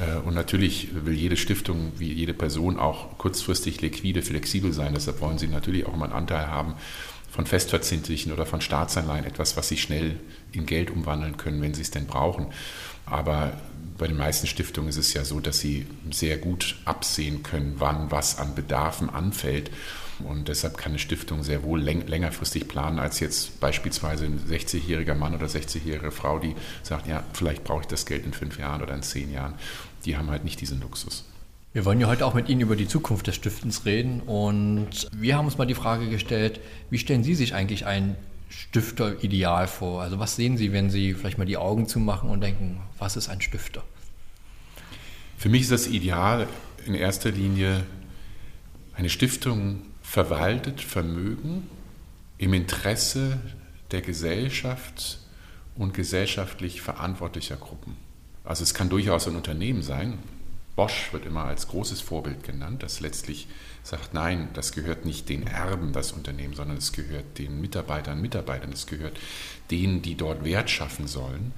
Äh, 0.00 0.18
und 0.26 0.34
natürlich 0.34 0.88
will 1.04 1.14
jede 1.14 1.37
Stiftung 1.37 1.92
wie 1.99 2.12
jede 2.12 2.34
Person 2.34 2.78
auch 2.78 3.18
kurzfristig 3.18 3.80
liquide, 3.80 4.22
flexibel 4.22 4.72
sein. 4.72 4.94
Deshalb 4.94 5.20
wollen 5.20 5.38
sie 5.38 5.49
natürlich 5.49 5.87
auch 5.87 5.94
immer 5.94 6.04
einen 6.04 6.14
Anteil 6.14 6.46
haben 6.46 6.75
von 7.30 7.46
festverzinslichen 7.46 8.30
oder 8.30 8.44
von 8.44 8.61
Staatsanleihen, 8.61 9.25
etwas, 9.25 9.56
was 9.56 9.68
sie 9.68 9.78
schnell 9.78 10.20
in 10.52 10.66
Geld 10.66 10.90
umwandeln 10.90 11.38
können, 11.38 11.62
wenn 11.62 11.72
sie 11.72 11.80
es 11.80 11.90
denn 11.90 12.06
brauchen. 12.06 12.49
Aber 13.06 13.52
bei 13.99 14.06
den 14.06 14.16
meisten 14.16 14.47
Stiftungen 14.47 14.88
ist 14.88 14.97
es 14.97 15.14
ja 15.14 15.25
so, 15.25 15.40
dass 15.40 15.61
sie 15.61 15.87
sehr 16.11 16.38
gut 16.38 16.76
absehen 16.85 17.42
können, 17.42 17.76
wann 17.78 18.11
was 18.11 18.38
an 18.38 18.54
Bedarfen 18.54 19.11
anfällt. 19.11 19.71
Und 20.21 20.49
deshalb 20.49 20.76
kann 20.76 20.92
eine 20.92 20.99
Stiftung 20.99 21.42
sehr 21.42 21.62
wohl 21.62 21.80
längerfristig 21.80 22.68
planen 22.68 22.99
als 22.99 23.21
jetzt 23.21 23.61
beispielsweise 23.61 24.26
ein 24.26 24.40
60-jähriger 24.49 25.14
Mann 25.14 25.35
oder 25.35 25.47
60-jährige 25.47 26.12
Frau, 26.12 26.38
die 26.38 26.54
sagt, 26.82 27.09
ja, 27.09 27.25
vielleicht 27.32 27.64
brauche 27.64 27.82
ich 27.82 27.87
das 27.88 28.06
Geld 28.06 28.25
in 28.25 28.32
fünf 28.32 28.59
Jahren 28.59 28.82
oder 28.82 28.94
in 28.94 29.02
zehn 29.02 29.32
Jahren. 29.32 29.54
Die 30.04 30.16
haben 30.16 30.30
halt 30.30 30.44
nicht 30.44 30.61
diesen 30.61 30.80
Luxus. 30.80 31.25
Wir 31.73 31.85
wollen 31.85 32.00
ja 32.00 32.06
heute 32.06 32.26
auch 32.26 32.35
mit 32.35 32.49
Ihnen 32.50 32.61
über 32.61 32.76
die 32.76 32.87
Zukunft 32.87 33.26
des 33.26 33.35
Stiftens 33.35 33.87
reden 33.87 34.21
und 34.21 35.09
wir 35.16 35.37
haben 35.37 35.47
uns 35.47 35.56
mal 35.56 35.64
die 35.64 35.75
Frage 35.75 36.11
gestellt, 36.11 36.61
wie 36.90 36.99
stellen 36.99 37.25
Sie 37.25 37.35
sich 37.35 37.54
eigentlich 37.54 37.87
ein 37.87 38.14
Stifter-Ideal 38.52 39.66
vor? 39.66 40.02
Also 40.02 40.18
was 40.18 40.37
sehen 40.37 40.56
Sie, 40.56 40.73
wenn 40.73 40.90
Sie 40.90 41.14
vielleicht 41.14 41.38
mal 41.38 41.47
die 41.47 41.56
Augen 41.56 41.88
zumachen 41.88 42.28
und 42.30 42.40
denken, 42.40 42.80
was 42.99 43.16
ist 43.16 43.28
ein 43.28 43.40
Stifter? 43.40 43.82
Für 45.38 45.49
mich 45.49 45.62
ist 45.62 45.73
das 45.73 45.87
Ideal 45.87 46.47
in 46.85 46.94
erster 46.94 47.30
Linie 47.30 47.85
eine 48.94 49.09
Stiftung 49.09 49.82
verwaltet 50.02 50.80
Vermögen 50.80 51.66
im 52.38 52.54
Interesse 52.54 53.40
der 53.90 54.02
Gesellschaft 54.02 55.18
und 55.75 55.94
gesellschaftlich 55.94 56.82
verantwortlicher 56.82 57.56
Gruppen. 57.56 57.97
Also 58.44 58.62
es 58.62 58.75
kann 58.75 58.88
durchaus 58.88 59.26
ein 59.28 59.37
Unternehmen 59.37 59.82
sein. 59.82 60.18
Bosch 60.75 61.12
wird 61.12 61.26
immer 61.26 61.45
als 61.45 61.69
großes 61.69 62.00
Vorbild 62.00 62.45
genannt, 62.45 62.83
das 62.83 63.00
letztlich 63.00 63.47
sagt, 63.83 64.14
nein, 64.14 64.49
das 64.55 64.73
gehört 64.73 65.05
nicht 65.05 65.29
den 65.29 65.47
Erben, 65.47 65.93
das 65.93 66.12
Unternehmen, 66.12 66.55
sondern 66.55 66.79
es 66.79 66.93
gehört 66.93 67.38
den 67.38 67.61
Mitarbeitern, 67.61 68.23
Mitarbeitern, 68.23 68.73
es 68.73 68.87
gehört 68.87 69.19
denen, 69.71 70.02
die 70.02 70.14
dort 70.14 70.45
Wert 70.45 70.71
schaffen 70.71 71.07
sollen. 71.07 71.52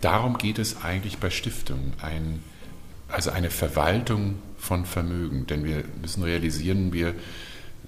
Darum 0.00 0.36
geht 0.36 0.58
es 0.58 0.82
eigentlich 0.82 1.18
bei 1.18 1.30
Stiftungen, 1.30 1.94
ein, 2.02 2.42
also 3.08 3.30
eine 3.30 3.50
Verwaltung 3.50 4.36
von 4.58 4.84
Vermögen. 4.84 5.46
Denn 5.46 5.64
wir 5.64 5.84
müssen 6.00 6.22
realisieren, 6.22 6.92
wir 6.92 7.14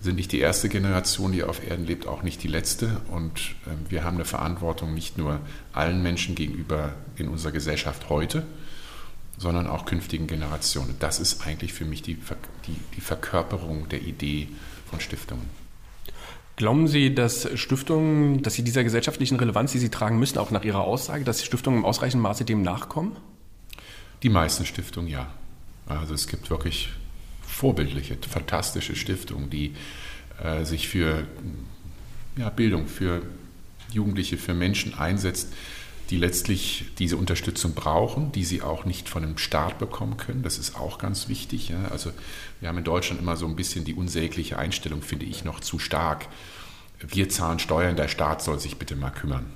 sind 0.00 0.16
nicht 0.16 0.32
die 0.32 0.40
erste 0.40 0.68
Generation, 0.68 1.32
die 1.32 1.42
auf 1.42 1.66
Erden 1.66 1.86
lebt, 1.86 2.06
auch 2.06 2.22
nicht 2.22 2.42
die 2.42 2.48
letzte. 2.48 3.00
Und 3.10 3.54
ähm, 3.66 3.86
wir 3.88 4.04
haben 4.04 4.16
eine 4.16 4.24
Verantwortung 4.24 4.94
nicht 4.94 5.18
nur 5.18 5.40
allen 5.72 6.02
Menschen 6.02 6.34
gegenüber 6.34 6.94
in 7.16 7.28
unserer 7.28 7.52
Gesellschaft 7.52 8.08
heute, 8.08 8.44
sondern 9.38 9.66
auch 9.66 9.84
künftigen 9.84 10.26
Generationen. 10.26 10.96
Das 10.98 11.20
ist 11.20 11.46
eigentlich 11.46 11.72
für 11.72 11.84
mich 11.84 12.02
die, 12.02 12.14
die, 12.66 12.76
die 12.96 13.00
Verkörperung 13.00 13.88
der 13.88 14.02
Idee 14.02 14.48
von 14.88 15.00
Stiftungen. 15.00 15.44
Glauben 16.56 16.88
Sie, 16.88 17.14
dass 17.14 17.46
Stiftungen, 17.58 18.42
dass 18.42 18.54
sie 18.54 18.62
dieser 18.62 18.82
gesellschaftlichen 18.82 19.36
Relevanz, 19.36 19.72
die 19.72 19.78
sie 19.78 19.90
tragen 19.90 20.18
müssen, 20.18 20.38
auch 20.38 20.50
nach 20.50 20.64
Ihrer 20.64 20.80
Aussage, 20.80 21.22
dass 21.22 21.44
Stiftungen 21.44 21.80
im 21.80 21.84
ausreichenden 21.84 22.22
Maße 22.22 22.46
dem 22.46 22.62
nachkommen? 22.62 23.14
Die 24.22 24.30
meisten 24.30 24.64
Stiftungen 24.64 25.10
ja. 25.10 25.28
Also 25.86 26.14
es 26.14 26.26
gibt 26.26 26.48
wirklich 26.48 26.88
vorbildliche, 27.46 28.16
fantastische 28.26 28.96
Stiftungen, 28.96 29.50
die 29.50 29.74
äh, 30.42 30.64
sich 30.64 30.88
für 30.88 31.26
ja, 32.38 32.48
Bildung, 32.48 32.86
für 32.86 33.22
Jugendliche, 33.92 34.38
für 34.38 34.54
Menschen 34.54 34.94
einsetzt, 34.94 35.52
die 36.10 36.18
letztlich 36.18 36.86
diese 36.98 37.16
Unterstützung 37.16 37.74
brauchen, 37.74 38.32
die 38.32 38.44
sie 38.44 38.62
auch 38.62 38.84
nicht 38.84 39.08
von 39.08 39.22
dem 39.22 39.38
Staat 39.38 39.78
bekommen 39.78 40.16
können. 40.16 40.42
Das 40.42 40.58
ist 40.58 40.76
auch 40.76 40.98
ganz 40.98 41.28
wichtig. 41.28 41.68
Ja. 41.68 41.88
Also 41.90 42.10
wir 42.60 42.68
haben 42.68 42.78
in 42.78 42.84
Deutschland 42.84 43.20
immer 43.20 43.36
so 43.36 43.46
ein 43.46 43.56
bisschen 43.56 43.84
die 43.84 43.94
unsägliche 43.94 44.58
Einstellung, 44.58 45.02
finde 45.02 45.26
ich, 45.26 45.44
noch 45.44 45.60
zu 45.60 45.78
stark. 45.78 46.26
Wir 47.00 47.28
zahlen 47.28 47.58
Steuern, 47.58 47.96
der 47.96 48.08
Staat 48.08 48.42
soll 48.42 48.58
sich 48.58 48.76
bitte 48.76 48.96
mal 48.96 49.10
kümmern. 49.10 49.46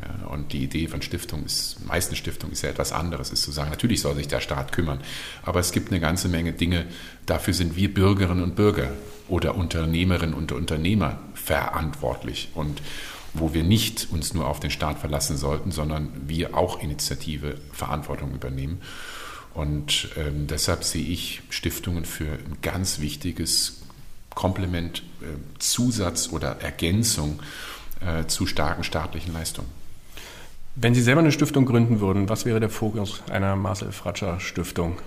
Ja, 0.00 0.28
und 0.28 0.52
die 0.52 0.62
Idee 0.62 0.86
von 0.86 1.02
Stiftung 1.02 1.44
ist, 1.44 1.84
meisten 1.84 2.14
Stiftungen 2.14 2.52
ist 2.52 2.62
ja 2.62 2.68
etwas 2.68 2.92
anderes, 2.92 3.30
ist 3.30 3.42
zu 3.42 3.50
sagen, 3.50 3.70
natürlich 3.70 4.00
soll 4.00 4.14
sich 4.14 4.28
der 4.28 4.40
Staat 4.40 4.70
kümmern, 4.70 5.00
aber 5.42 5.58
es 5.58 5.72
gibt 5.72 5.90
eine 5.90 5.98
ganze 5.98 6.28
Menge 6.28 6.52
Dinge, 6.52 6.86
dafür 7.26 7.52
sind 7.52 7.74
wir 7.74 7.92
Bürgerinnen 7.92 8.44
und 8.44 8.54
Bürger 8.54 8.92
oder 9.26 9.56
Unternehmerinnen 9.56 10.34
und 10.34 10.52
Unternehmer 10.52 11.18
verantwortlich 11.34 12.50
und 12.54 12.80
wo 13.40 13.54
wir 13.54 13.64
nicht 13.64 14.08
uns 14.10 14.34
nur 14.34 14.46
auf 14.46 14.60
den 14.60 14.70
Staat 14.70 14.98
verlassen 14.98 15.36
sollten, 15.36 15.70
sondern 15.70 16.10
wir 16.26 16.56
auch 16.56 16.80
Initiative, 16.82 17.58
Verantwortung 17.72 18.32
übernehmen. 18.32 18.80
Und 19.54 20.10
ähm, 20.16 20.46
deshalb 20.46 20.84
sehe 20.84 21.04
ich 21.04 21.42
Stiftungen 21.50 22.04
für 22.04 22.32
ein 22.32 22.58
ganz 22.62 23.00
wichtiges 23.00 23.82
Komplement, 24.34 25.02
äh, 25.20 25.26
Zusatz 25.58 26.30
oder 26.30 26.60
Ergänzung 26.60 27.40
äh, 28.00 28.26
zu 28.26 28.46
starken 28.46 28.84
staatlichen 28.84 29.32
Leistungen. 29.32 29.68
Wenn 30.76 30.94
Sie 30.94 31.02
selber 31.02 31.20
eine 31.20 31.32
Stiftung 31.32 31.66
gründen 31.66 31.98
würden, 31.98 32.28
was 32.28 32.44
wäre 32.44 32.60
der 32.60 32.70
Fokus 32.70 33.20
einer 33.30 33.56
Marcel 33.56 33.90
Fratscher 33.90 34.38
Stiftung? 34.38 34.98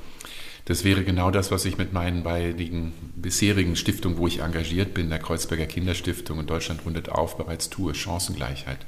Das 0.65 0.83
wäre 0.83 1.03
genau 1.03 1.31
das, 1.31 1.51
was 1.51 1.65
ich 1.65 1.77
mit 1.77 1.91
meinen 1.91 2.23
beiden 2.23 2.93
bisherigen 3.15 3.75
Stiftungen, 3.75 4.17
wo 4.17 4.27
ich 4.27 4.39
engagiert 4.39 4.93
bin, 4.93 5.09
der 5.09 5.19
Kreuzberger 5.19 5.65
Kinderstiftung 5.65 6.37
und 6.37 6.49
Deutschland 6.49 6.85
rundet 6.85 7.09
auf, 7.09 7.37
bereits 7.37 7.69
tue, 7.69 7.95
Chancengleichheit. 7.95 8.79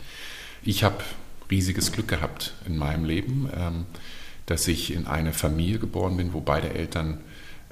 Ich 0.63 0.83
habe 0.83 1.03
riesiges 1.49 1.91
Glück 1.91 2.07
gehabt 2.07 2.53
in 2.65 2.77
meinem 2.77 3.05
Leben, 3.05 3.49
ähm, 3.55 3.85
dass 4.45 4.67
ich 4.67 4.93
in 4.93 5.07
eine 5.07 5.33
Familie 5.33 5.79
geboren 5.79 6.17
bin, 6.17 6.33
wo 6.33 6.41
beide 6.41 6.73
Eltern 6.73 7.19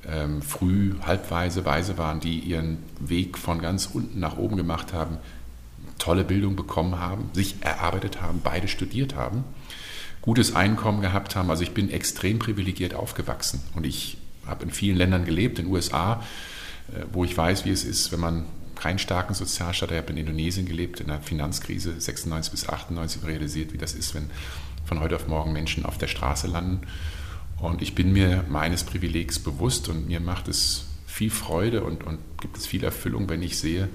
ähm, 0.07 0.41
früh 0.41 0.95
halbweise 1.01 1.65
weise 1.65 1.97
waren, 1.97 2.19
die 2.19 2.39
ihren 2.39 2.79
Weg 2.99 3.37
von 3.37 3.61
ganz 3.61 3.85
unten 3.85 4.19
nach 4.19 4.37
oben 4.37 4.57
gemacht 4.57 4.93
haben, 4.93 5.17
tolle 5.99 6.23
Bildung 6.23 6.55
bekommen 6.55 6.99
haben, 6.99 7.29
sich 7.33 7.55
erarbeitet 7.61 8.21
haben, 8.21 8.41
beide 8.43 8.67
studiert 8.67 9.15
haben, 9.15 9.43
gutes 10.21 10.55
Einkommen 10.55 11.01
gehabt 11.01 11.35
haben. 11.35 11.49
Also 11.49 11.63
ich 11.63 11.71
bin 11.71 11.89
extrem 11.89 12.39
privilegiert 12.39 12.93
aufgewachsen 12.93 13.61
und 13.75 13.85
ich 13.85 14.17
habe 14.45 14.63
in 14.63 14.71
vielen 14.71 14.97
Ländern 14.97 15.25
gelebt, 15.25 15.59
in 15.59 15.65
den 15.65 15.73
USA, 15.73 16.23
äh, 16.93 17.03
wo 17.11 17.23
ich 17.23 17.35
weiß, 17.35 17.65
wie 17.65 17.71
es 17.71 17.83
ist, 17.83 18.11
wenn 18.11 18.19
man 18.19 18.45
keinen 18.75 18.99
starken 18.99 19.33
Sozialstaat, 19.33 19.89
hat. 19.89 19.95
ich 19.95 20.01
habe 20.01 20.13
in 20.13 20.17
Indonesien 20.17 20.65
gelebt, 20.65 20.99
in 20.99 21.07
der 21.07 21.21
Finanzkrise 21.21 21.99
96 21.99 22.51
bis 22.51 22.67
98 22.67 23.23
realisiert, 23.25 23.73
wie 23.73 23.77
das 23.77 23.93
ist, 23.93 24.15
wenn 24.15 24.29
von 24.85 24.99
heute 24.99 25.15
auf 25.15 25.27
morgen 25.27 25.53
Menschen 25.53 25.85
auf 25.85 25.97
der 25.97 26.07
Straße 26.07 26.47
landen. 26.47 26.81
Und 27.59 27.83
ich 27.83 27.93
bin 27.93 28.11
mir 28.11 28.43
meines 28.49 28.83
Privilegs 28.83 29.37
bewusst 29.37 29.87
und 29.87 30.07
mir 30.07 30.19
macht 30.19 30.47
es 30.47 30.85
viel 31.05 31.29
Freude 31.29 31.83
und, 31.83 32.03
und 32.03 32.17
gibt 32.39 32.57
es 32.57 32.65
viel 32.65 32.83
Erfüllung, 32.83 33.29
wenn 33.29 33.43
ich 33.43 33.59
sehe, 33.59 33.87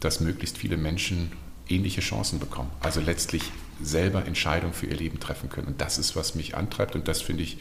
dass 0.00 0.20
möglichst 0.20 0.58
viele 0.58 0.76
Menschen 0.76 1.30
ähnliche 1.68 2.00
Chancen 2.00 2.38
bekommen. 2.38 2.70
Also 2.80 3.00
letztlich 3.00 3.42
selber 3.82 4.24
Entscheidungen 4.26 4.72
für 4.72 4.86
ihr 4.86 4.96
Leben 4.96 5.20
treffen 5.20 5.50
können. 5.50 5.68
Und 5.68 5.80
das 5.80 5.98
ist, 5.98 6.16
was 6.16 6.34
mich 6.34 6.56
antreibt. 6.56 6.94
Und 6.94 7.08
das 7.08 7.22
finde 7.22 7.42
ich 7.42 7.58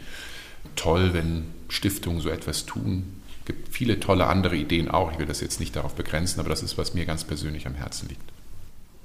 toll, 0.76 1.14
wenn 1.14 1.46
Stiftungen 1.70 2.22
so 2.22 2.30
etwas 2.30 2.66
tun. 2.66 3.22
Es 3.42 3.46
gibt 3.46 3.74
viele 3.74 4.00
tolle 4.00 4.28
andere 4.28 4.56
Ideen 4.56 4.90
auch. 4.90 5.12
Ich 5.12 5.20
will 5.20 5.26
das 5.26 5.42
jetzt 5.42 5.60
nicht 5.60 5.76
darauf 5.76 5.96
begrenzen, 5.96 6.40
aber 6.40 6.50
das 6.50 6.64
ist, 6.64 6.78
was 6.78 6.94
mir 6.94 7.06
ganz 7.06 7.24
persönlich 7.24 7.68
am 7.68 7.76
Herzen 7.76 8.10
liegt. 8.10 8.22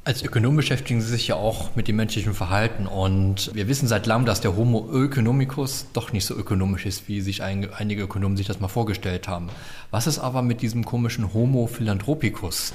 Als 0.03 0.23
Ökonom 0.23 0.57
beschäftigen 0.57 1.03
Sie 1.03 1.09
sich 1.09 1.29
ja 1.29 1.35
auch 1.35 1.77
mit 1.77 1.87
dem 1.87 1.97
menschlichen 1.97 2.33
Verhalten 2.33 2.87
und 2.87 3.55
wir 3.55 3.69
wissen 3.69 3.87
seit 3.87 4.07
langem, 4.07 4.25
dass 4.25 4.41
der 4.41 4.57
Homo 4.57 5.05
economicus 5.05 5.89
doch 5.93 6.15
nicht 6.15 6.25
so 6.25 6.35
ökonomisch 6.35 6.87
ist, 6.87 7.07
wie 7.07 7.21
sich 7.21 7.43
einige 7.43 8.03
Ökonomen 8.03 8.39
sich 8.39 8.47
das 8.47 8.61
mal 8.61 8.69
vorgestellt 8.69 9.29
haben. 9.29 9.51
Was 9.91 10.07
ist 10.07 10.19
aber 10.19 10.41
mit 10.41 10.63
diesem 10.63 10.87
komischen 10.87 11.35
Homo 11.35 11.67
philanthropicus? 11.67 12.73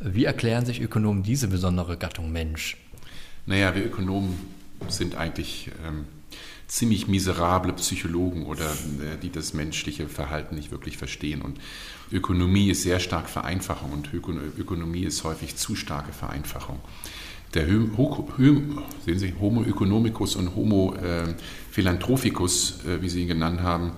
Wie 0.00 0.24
erklären 0.24 0.66
sich 0.66 0.80
Ökonomen 0.80 1.22
diese 1.22 1.48
besondere 1.48 1.96
Gattung 1.96 2.32
Mensch? 2.32 2.76
Naja, 3.46 3.74
wir 3.74 3.84
Ökonomen 3.84 4.38
sind 4.88 5.14
eigentlich 5.16 5.70
ähm, 5.86 6.06
ziemlich 6.66 7.08
miserable 7.08 7.72
Psychologen 7.74 8.46
oder 8.46 8.64
äh, 8.64 9.18
die 9.22 9.30
das 9.30 9.54
menschliche 9.54 10.08
Verhalten 10.08 10.54
nicht 10.56 10.70
wirklich 10.70 10.96
verstehen. 10.96 11.42
Und 11.42 11.58
Ökonomie 12.10 12.70
ist 12.70 12.82
sehr 12.82 13.00
stark 13.00 13.28
Vereinfachung 13.28 13.92
und 13.92 14.12
Ökonomie 14.12 15.04
ist 15.04 15.24
häufig 15.24 15.56
zu 15.56 15.76
starke 15.76 16.12
Vereinfachung. 16.12 16.80
Der 17.54 17.68
sehen 17.68 19.18
Sie, 19.18 19.34
Homo 19.40 19.62
economicus 19.62 20.34
und 20.34 20.56
Homo 20.56 20.94
äh, 20.96 21.34
philanthropicus, 21.70 22.84
äh, 22.84 23.00
wie 23.00 23.08
Sie 23.08 23.22
ihn 23.22 23.28
genannt 23.28 23.60
haben, 23.60 23.92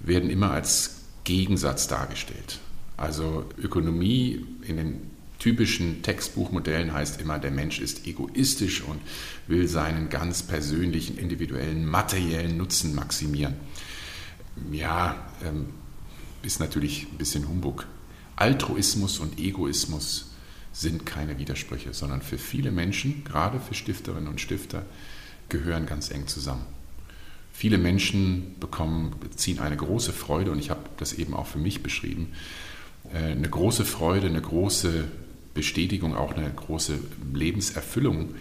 werden 0.00 0.28
immer 0.28 0.50
als 0.50 1.04
Gegensatz 1.24 1.88
dargestellt. 1.88 2.58
Also 2.98 3.46
Ökonomie 3.62 4.44
in 4.66 4.76
den 4.76 5.17
typischen 5.38 6.02
Textbuchmodellen 6.02 6.92
heißt 6.92 7.20
immer, 7.20 7.38
der 7.38 7.50
Mensch 7.50 7.80
ist 7.80 8.06
egoistisch 8.06 8.82
und 8.82 9.00
will 9.46 9.68
seinen 9.68 10.08
ganz 10.08 10.42
persönlichen, 10.42 11.16
individuellen, 11.16 11.86
materiellen 11.86 12.56
Nutzen 12.56 12.94
maximieren. 12.94 13.54
Ja, 14.72 15.30
ähm, 15.44 15.66
ist 16.42 16.60
natürlich 16.60 17.06
ein 17.12 17.18
bisschen 17.18 17.48
Humbug. 17.48 17.86
Altruismus 18.36 19.18
und 19.18 19.38
Egoismus 19.38 20.30
sind 20.72 21.06
keine 21.06 21.38
Widersprüche, 21.38 21.92
sondern 21.92 22.22
für 22.22 22.38
viele 22.38 22.70
Menschen, 22.70 23.24
gerade 23.24 23.60
für 23.60 23.74
Stifterinnen 23.74 24.28
und 24.28 24.40
Stifter, 24.40 24.84
gehören 25.48 25.86
ganz 25.86 26.10
eng 26.10 26.26
zusammen. 26.26 26.64
Viele 27.52 27.78
Menschen 27.78 28.54
bekommen, 28.60 29.16
ziehen 29.34 29.58
eine 29.58 29.76
große 29.76 30.12
Freude, 30.12 30.52
und 30.52 30.58
ich 30.58 30.70
habe 30.70 30.82
das 30.98 31.12
eben 31.12 31.34
auch 31.34 31.46
für 31.46 31.58
mich 31.58 31.82
beschrieben, 31.82 32.32
äh, 33.12 33.32
eine 33.32 33.48
große 33.48 33.84
Freude, 33.84 34.28
eine 34.28 34.40
große 34.40 35.08
Bestätigung, 35.58 36.14
auch 36.14 36.34
eine 36.34 36.48
große 36.48 37.00
Lebenserfüllung, 37.34 38.36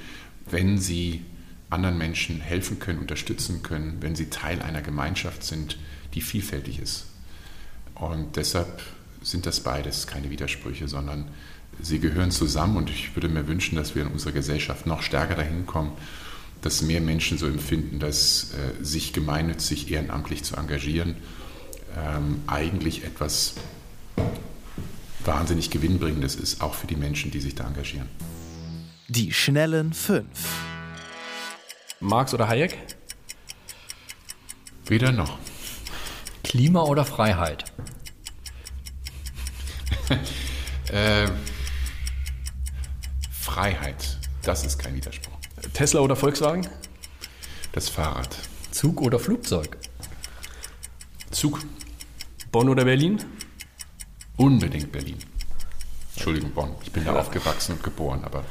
wenn 0.52 0.78
sie 0.78 1.26
anderen 1.72 1.98
Menschen 1.98 2.40
helfen 2.40 2.78
können, 2.78 3.00
unterstützen 3.00 3.64
können, 3.64 3.98
wenn 4.02 4.16
sie 4.16 4.30
Teil 4.30 4.62
einer 4.62 4.84
Gemeinschaft 4.84 5.44
sind, 5.44 5.80
die 6.14 6.22
vielfältig 6.22 6.80
ist. 6.80 7.08
Und 7.96 8.36
deshalb 8.36 8.84
sind 9.24 9.48
das 9.48 9.62
beides 9.62 10.06
keine 10.06 10.30
Widersprüche, 10.30 10.88
sondern 10.88 11.30
sie 11.82 11.98
gehören 12.00 12.30
zusammen 12.30 12.78
und 12.78 12.92
ich 12.92 13.16
würde 13.16 13.30
mir 13.30 13.48
wünschen, 13.48 13.76
dass 13.76 13.96
wir 13.96 14.04
in 14.04 14.10
unserer 14.10 14.34
Gesellschaft 14.34 14.86
noch 14.86 15.02
stärker 15.02 15.34
dahin 15.34 15.66
kommen, 15.66 15.94
dass 16.62 16.84
mehr 16.84 17.02
Menschen 17.02 17.40
so 17.40 17.48
empfinden, 17.48 17.98
dass 17.98 18.52
äh, 18.54 18.84
sich 18.84 19.12
gemeinnützig 19.12 19.92
ehrenamtlich 19.92 20.44
zu 20.44 20.56
engagieren 20.56 21.16
ähm, 21.98 22.42
eigentlich 22.46 23.04
etwas 23.04 23.56
wahnsinnig 25.28 25.70
Gewinnbringendes 25.70 26.36
ist, 26.36 26.62
auch 26.62 26.74
für 26.74 26.88
die 26.88 26.96
Menschen, 26.96 27.30
die 27.32 27.42
sich 27.42 27.54
da 27.54 27.68
engagieren. 27.68 28.10
Die 29.10 29.32
schnellen 29.32 29.94
fünf. 29.94 30.48
Marx 32.00 32.34
oder 32.34 32.48
Hayek? 32.48 32.78
Weder 34.86 35.12
noch. 35.12 35.38
Klima 36.44 36.82
oder 36.84 37.06
Freiheit? 37.06 37.66
äh, 40.92 41.28
Freiheit, 43.32 44.18
das 44.44 44.66
ist 44.66 44.80
kein 44.80 44.96
Widerspruch. 44.96 45.38
Tesla 45.74 46.00
oder 46.00 46.16
Volkswagen? 46.16 46.68
Das 47.74 47.90
Fahrrad. 47.90 48.38
Zug 48.72 49.02
oder 49.02 49.20
Flugzeug? 49.20 49.78
Zug. 51.32 51.60
Bonn 52.52 52.70
oder 52.70 52.86
Berlin? 52.86 53.24
Unbedingt 54.38 54.91
Berlin. 54.91 55.17
Entschuldigung, 56.15 56.51
Bonn. 56.51 56.70
Ich 56.84 56.91
bin 56.91 57.06
da 57.06 57.13
aufgewachsen 57.13 57.74
und 57.74 57.84
geboren, 57.84 58.22
aber. 58.24 58.44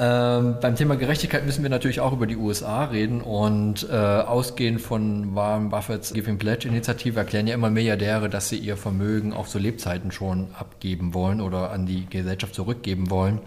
Ähm, 0.00 0.56
beim 0.60 0.76
Thema 0.76 0.96
Gerechtigkeit 0.96 1.44
müssen 1.44 1.62
wir 1.64 1.70
natürlich 1.70 2.00
auch 2.00 2.12
über 2.12 2.26
die 2.26 2.36
USA 2.36 2.84
reden 2.84 3.20
und 3.20 3.88
äh, 3.90 3.94
ausgehend 3.94 4.80
von 4.80 5.34
Warren 5.34 5.70
Buffetts 5.70 6.12
Giving 6.12 6.38
Pledge 6.38 6.68
Initiative 6.68 7.18
erklären 7.18 7.48
ja 7.48 7.54
immer 7.54 7.68
Milliardäre, 7.68 8.28
dass 8.28 8.48
sie 8.48 8.58
ihr 8.58 8.76
Vermögen 8.76 9.32
auch 9.32 9.48
zu 9.48 9.58
Lebzeiten 9.58 10.12
schon 10.12 10.48
abgeben 10.56 11.14
wollen 11.14 11.40
oder 11.40 11.72
an 11.72 11.84
die 11.84 12.06
Gesellschaft 12.06 12.54
zurückgeben 12.54 13.10
wollen. 13.10 13.40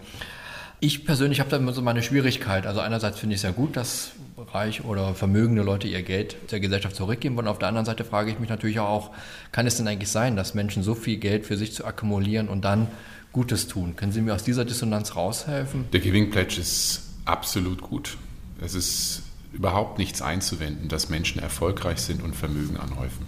Ich 0.84 1.04
persönlich 1.04 1.38
habe 1.38 1.48
da 1.48 1.58
immer 1.58 1.72
so 1.72 1.80
meine 1.80 2.02
Schwierigkeit. 2.02 2.66
Also 2.66 2.80
einerseits 2.80 3.20
finde 3.20 3.36
ich 3.36 3.38
es 3.38 3.44
ja 3.44 3.52
gut, 3.52 3.76
dass 3.76 4.10
reich 4.52 4.84
oder 4.84 5.14
vermögende 5.14 5.62
Leute 5.62 5.86
ihr 5.86 6.02
Geld 6.02 6.34
der 6.50 6.58
Gesellschaft 6.58 6.96
zurückgeben 6.96 7.36
wollen. 7.36 7.46
Auf 7.46 7.60
der 7.60 7.68
anderen 7.68 7.86
Seite 7.86 8.04
frage 8.04 8.32
ich 8.32 8.40
mich 8.40 8.48
natürlich 8.48 8.80
auch, 8.80 9.12
kann 9.52 9.64
es 9.68 9.76
denn 9.76 9.86
eigentlich 9.86 10.10
sein, 10.10 10.34
dass 10.34 10.54
Menschen 10.54 10.82
so 10.82 10.96
viel 10.96 11.18
Geld 11.18 11.46
für 11.46 11.56
sich 11.56 11.72
zu 11.72 11.84
akkumulieren 11.84 12.48
und 12.48 12.64
dann 12.64 12.88
Gutes 13.30 13.68
tun? 13.68 13.94
Können 13.94 14.10
Sie 14.10 14.22
mir 14.22 14.34
aus 14.34 14.42
dieser 14.42 14.64
Dissonanz 14.64 15.14
raushelfen? 15.14 15.84
Der 15.92 16.00
Giving 16.00 16.32
Pledge 16.32 16.60
ist 16.60 17.02
absolut 17.26 17.80
gut. 17.80 18.16
Es 18.60 18.74
ist 18.74 19.22
überhaupt 19.52 19.98
nichts 19.98 20.20
einzuwenden, 20.20 20.88
dass 20.88 21.08
Menschen 21.08 21.40
erfolgreich 21.40 22.00
sind 22.00 22.24
und 22.24 22.34
Vermögen 22.34 22.76
anhäufen. 22.76 23.24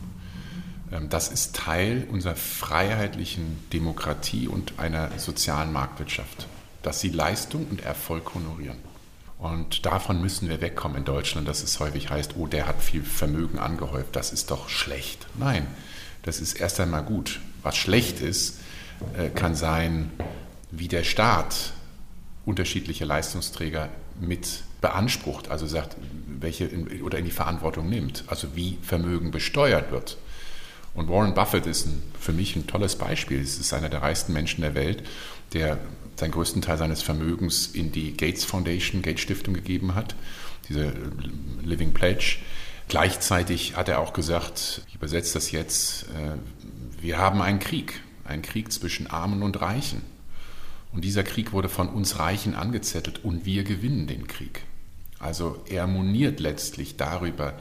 Ähm, 0.90 1.08
das 1.08 1.28
ist 1.28 1.54
Teil 1.54 2.08
unserer 2.11 2.34
freiheitlichen 2.34 3.58
Demokratie 3.73 4.49
und 4.49 4.80
einer 4.80 5.11
sozialen 5.18 5.73
Marktwirtschaft 5.73 6.49
dass 6.87 7.00
sie 7.00 7.11
Leistung 7.11 7.67
und 7.71 7.83
Erfolg 7.83 8.35
honorieren. 8.35 8.79
Und 9.38 9.85
davon 9.85 10.21
müssen 10.21 10.49
wir 10.49 10.61
wegkommen 10.61 10.99
in 10.99 11.05
Deutschland, 11.05 11.49
dass 11.49 11.62
es 11.62 11.81
häufig 11.81 12.09
heißt, 12.11 12.35
oh, 12.37 12.47
der 12.47 12.67
hat 12.67 12.81
viel 12.83 13.03
Vermögen 13.03 13.58
angehäuft, 13.58 14.15
das 14.17 14.32
ist 14.32 14.50
doch 14.50 14.69
schlecht. 14.69 15.26
Nein, 15.39 15.67
das 16.23 16.41
ist 16.41 16.54
erst 16.54 16.80
einmal 16.80 17.02
gut. 17.02 17.41
Was 17.63 17.76
schlecht 17.76 18.21
ist, 18.21 18.61
äh, 19.17 19.28
kann 19.28 19.54
sein, 19.54 20.11
wie 20.71 20.89
der 20.89 21.04
Staat 21.04 21.73
unterschiedliche 22.47 23.04
Leistungsträger 23.04 23.89
mit 24.21 24.63
beansprucht, 24.80 25.49
also 25.50 25.67
sagt, 25.67 25.97
welche 26.26 26.67
in, 26.67 27.02
oder 27.02 27.19
in 27.19 27.25
die 27.25 27.30
Verantwortung 27.30 27.89
nimmt, 27.89 28.25
also 28.26 28.54
wie 28.54 28.78
Vermögen 28.82 29.30
besteuert 29.30 29.91
wird. 29.91 30.19
Und 30.95 31.08
Warren 31.08 31.35
Buffett 31.35 31.67
ist 31.67 31.87
ein, 31.87 32.02
für 32.21 32.32
mich 32.32 32.54
ein 32.54 32.67
tolles 32.67 32.97
Beispiel. 32.97 33.41
Es 33.41 33.58
ist 33.58 33.73
einer 33.73 33.89
der 33.89 34.02
reichsten 34.02 34.32
Menschen 34.32 34.61
der 34.61 34.75
Welt, 34.75 35.02
der 35.52 35.78
seinen 36.17 36.31
größten 36.31 36.63
Teil 36.63 36.79
seines 36.79 37.03
Vermögens 37.03 37.67
in 37.67 37.93
die 37.93 38.17
Gates 38.17 38.45
Foundation, 38.45 39.03
Gates 39.03 39.23
Stiftung 39.23 39.55
gegeben 39.55 39.95
hat, 39.95 40.15
diese 40.69 40.93
Living 41.63 41.93
Pledge. 41.93 42.37
Gleichzeitig 42.89 43.77
hat 43.77 43.89
er 43.89 44.00
auch 44.00 44.13
gesagt, 44.13 44.83
ich 44.89 44.95
übersetze 44.97 45.35
das 45.35 45.50
jetzt, 45.50 46.05
äh, 46.05 46.37
wir 47.00 47.19
haben 47.19 47.43
einen 47.43 47.59
Krieg, 47.59 48.00
einen 48.25 48.43
Krieg 48.43 48.73
zwischen 48.73 49.07
Armen 49.07 49.43
und 49.43 49.61
Reichen. 49.61 50.03
Und 50.93 51.05
dieser 51.05 51.25
Krieg 51.25 51.53
wurde 51.53 51.69
von 51.69 51.89
uns 51.89 52.19
Reichen 52.19 52.55
angezettelt 52.55 53.25
und 53.25 53.47
wir 53.47 53.65
gewinnen 53.65 54.07
den 54.07 54.29
Krieg. 54.29 54.63
Also 55.19 55.63
er 55.69 55.87
moniert 55.87 56.39
letztlich 56.39 56.97
darüber, 56.97 57.55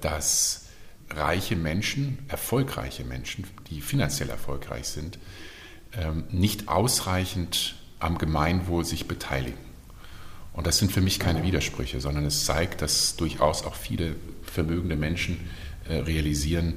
dass 0.00 0.66
reiche 1.10 1.56
Menschen, 1.56 2.18
erfolgreiche 2.28 3.04
Menschen, 3.04 3.44
die 3.68 3.80
finanziell 3.80 4.30
erfolgreich 4.30 4.88
sind, 4.88 5.18
ähm, 5.92 6.24
nicht 6.30 6.68
ausreichend 6.68 7.74
am 8.02 8.18
Gemeinwohl 8.18 8.84
sich 8.84 9.06
beteiligen. 9.06 9.58
Und 10.52 10.66
das 10.66 10.78
sind 10.78 10.92
für 10.92 11.00
mich 11.00 11.18
keine 11.18 11.42
Widersprüche, 11.42 12.00
sondern 12.00 12.26
es 12.26 12.44
zeigt, 12.44 12.82
dass 12.82 13.16
durchaus 13.16 13.64
auch 13.64 13.74
viele 13.74 14.16
vermögende 14.42 14.96
Menschen 14.96 15.38
äh, 15.88 15.96
realisieren, 15.96 16.74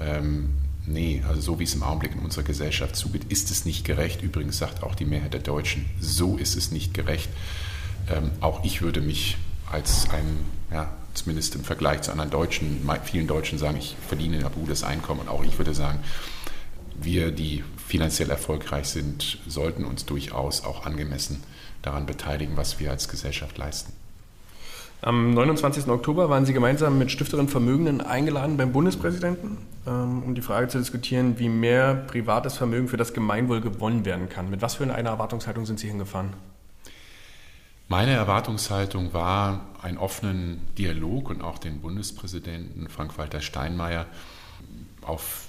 ähm, 0.00 0.50
nee, 0.86 1.22
also 1.28 1.40
so 1.40 1.58
wie 1.58 1.64
es 1.64 1.74
im 1.74 1.82
Augenblick 1.82 2.12
in 2.12 2.20
unserer 2.20 2.44
Gesellschaft 2.44 2.96
zugeht, 2.96 3.24
ist 3.28 3.50
es 3.50 3.64
nicht 3.64 3.84
gerecht. 3.84 4.22
Übrigens 4.22 4.58
sagt 4.58 4.82
auch 4.82 4.94
die 4.94 5.04
Mehrheit 5.04 5.34
der 5.34 5.40
Deutschen, 5.40 5.84
so 6.00 6.36
ist 6.36 6.56
es 6.56 6.70
nicht 6.70 6.94
gerecht. 6.94 7.28
Ähm, 8.10 8.30
auch 8.40 8.64
ich 8.64 8.80
würde 8.80 9.00
mich 9.00 9.36
als 9.70 10.08
ein, 10.10 10.24
ja, 10.72 10.90
zumindest 11.12 11.54
im 11.54 11.64
Vergleich 11.64 12.02
zu 12.02 12.12
anderen 12.12 12.30
Deutschen, 12.30 12.88
vielen 13.04 13.26
Deutschen 13.26 13.58
sagen, 13.58 13.76
ich 13.76 13.96
verdiene 14.06 14.38
ein 14.38 14.52
gutes 14.52 14.82
Einkommen 14.82 15.20
und 15.20 15.28
auch 15.28 15.44
ich 15.44 15.58
würde 15.58 15.74
sagen, 15.74 15.98
wir, 17.00 17.30
die 17.30 17.64
finanziell 17.86 18.30
erfolgreich 18.30 18.88
sind, 18.88 19.38
sollten 19.46 19.84
uns 19.84 20.04
durchaus 20.04 20.64
auch 20.64 20.84
angemessen 20.84 21.42
daran 21.82 22.06
beteiligen, 22.06 22.56
was 22.56 22.80
wir 22.80 22.90
als 22.90 23.08
Gesellschaft 23.08 23.56
leisten. 23.56 23.92
Am 25.00 25.32
29. 25.32 25.86
Oktober 25.88 26.28
waren 26.28 26.44
Sie 26.44 26.52
gemeinsam 26.52 26.98
mit 26.98 27.12
Stifterin 27.12 27.48
Vermögenden 27.48 28.00
eingeladen 28.00 28.56
beim 28.56 28.72
Bundespräsidenten, 28.72 29.58
ähm, 29.86 30.24
um 30.24 30.34
die 30.34 30.42
Frage 30.42 30.66
zu 30.66 30.78
diskutieren, 30.78 31.38
wie 31.38 31.48
mehr 31.48 31.94
privates 31.94 32.56
Vermögen 32.56 32.88
für 32.88 32.96
das 32.96 33.14
Gemeinwohl 33.14 33.60
gewonnen 33.60 34.04
werden 34.04 34.28
kann. 34.28 34.50
Mit 34.50 34.60
was 34.60 34.74
für 34.74 34.82
einer 34.82 35.10
Erwartungshaltung 35.10 35.66
sind 35.66 35.78
Sie 35.78 35.86
hingefahren? 35.86 36.32
Meine 37.86 38.10
Erwartungshaltung 38.10 39.12
war, 39.14 39.66
einen 39.80 39.98
offenen 39.98 40.60
Dialog 40.76 41.30
und 41.30 41.42
auch 41.42 41.58
den 41.58 41.80
Bundespräsidenten 41.80 42.88
Frank-Walter 42.88 43.40
Steinmeier 43.40 44.06
auf 45.00 45.47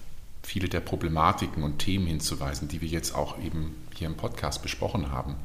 viele 0.50 0.68
der 0.68 0.80
Problematiken 0.80 1.62
und 1.62 1.78
Themen 1.78 2.08
hinzuweisen, 2.08 2.68
die 2.68 2.82
wir 2.82 2.88
jetzt 2.88 3.14
auch 3.14 3.38
eben 3.38 3.76
hier 3.94 4.08
im 4.08 4.18
Podcast 4.18 4.64
besprochen 4.64 5.12
haben. 5.12 5.36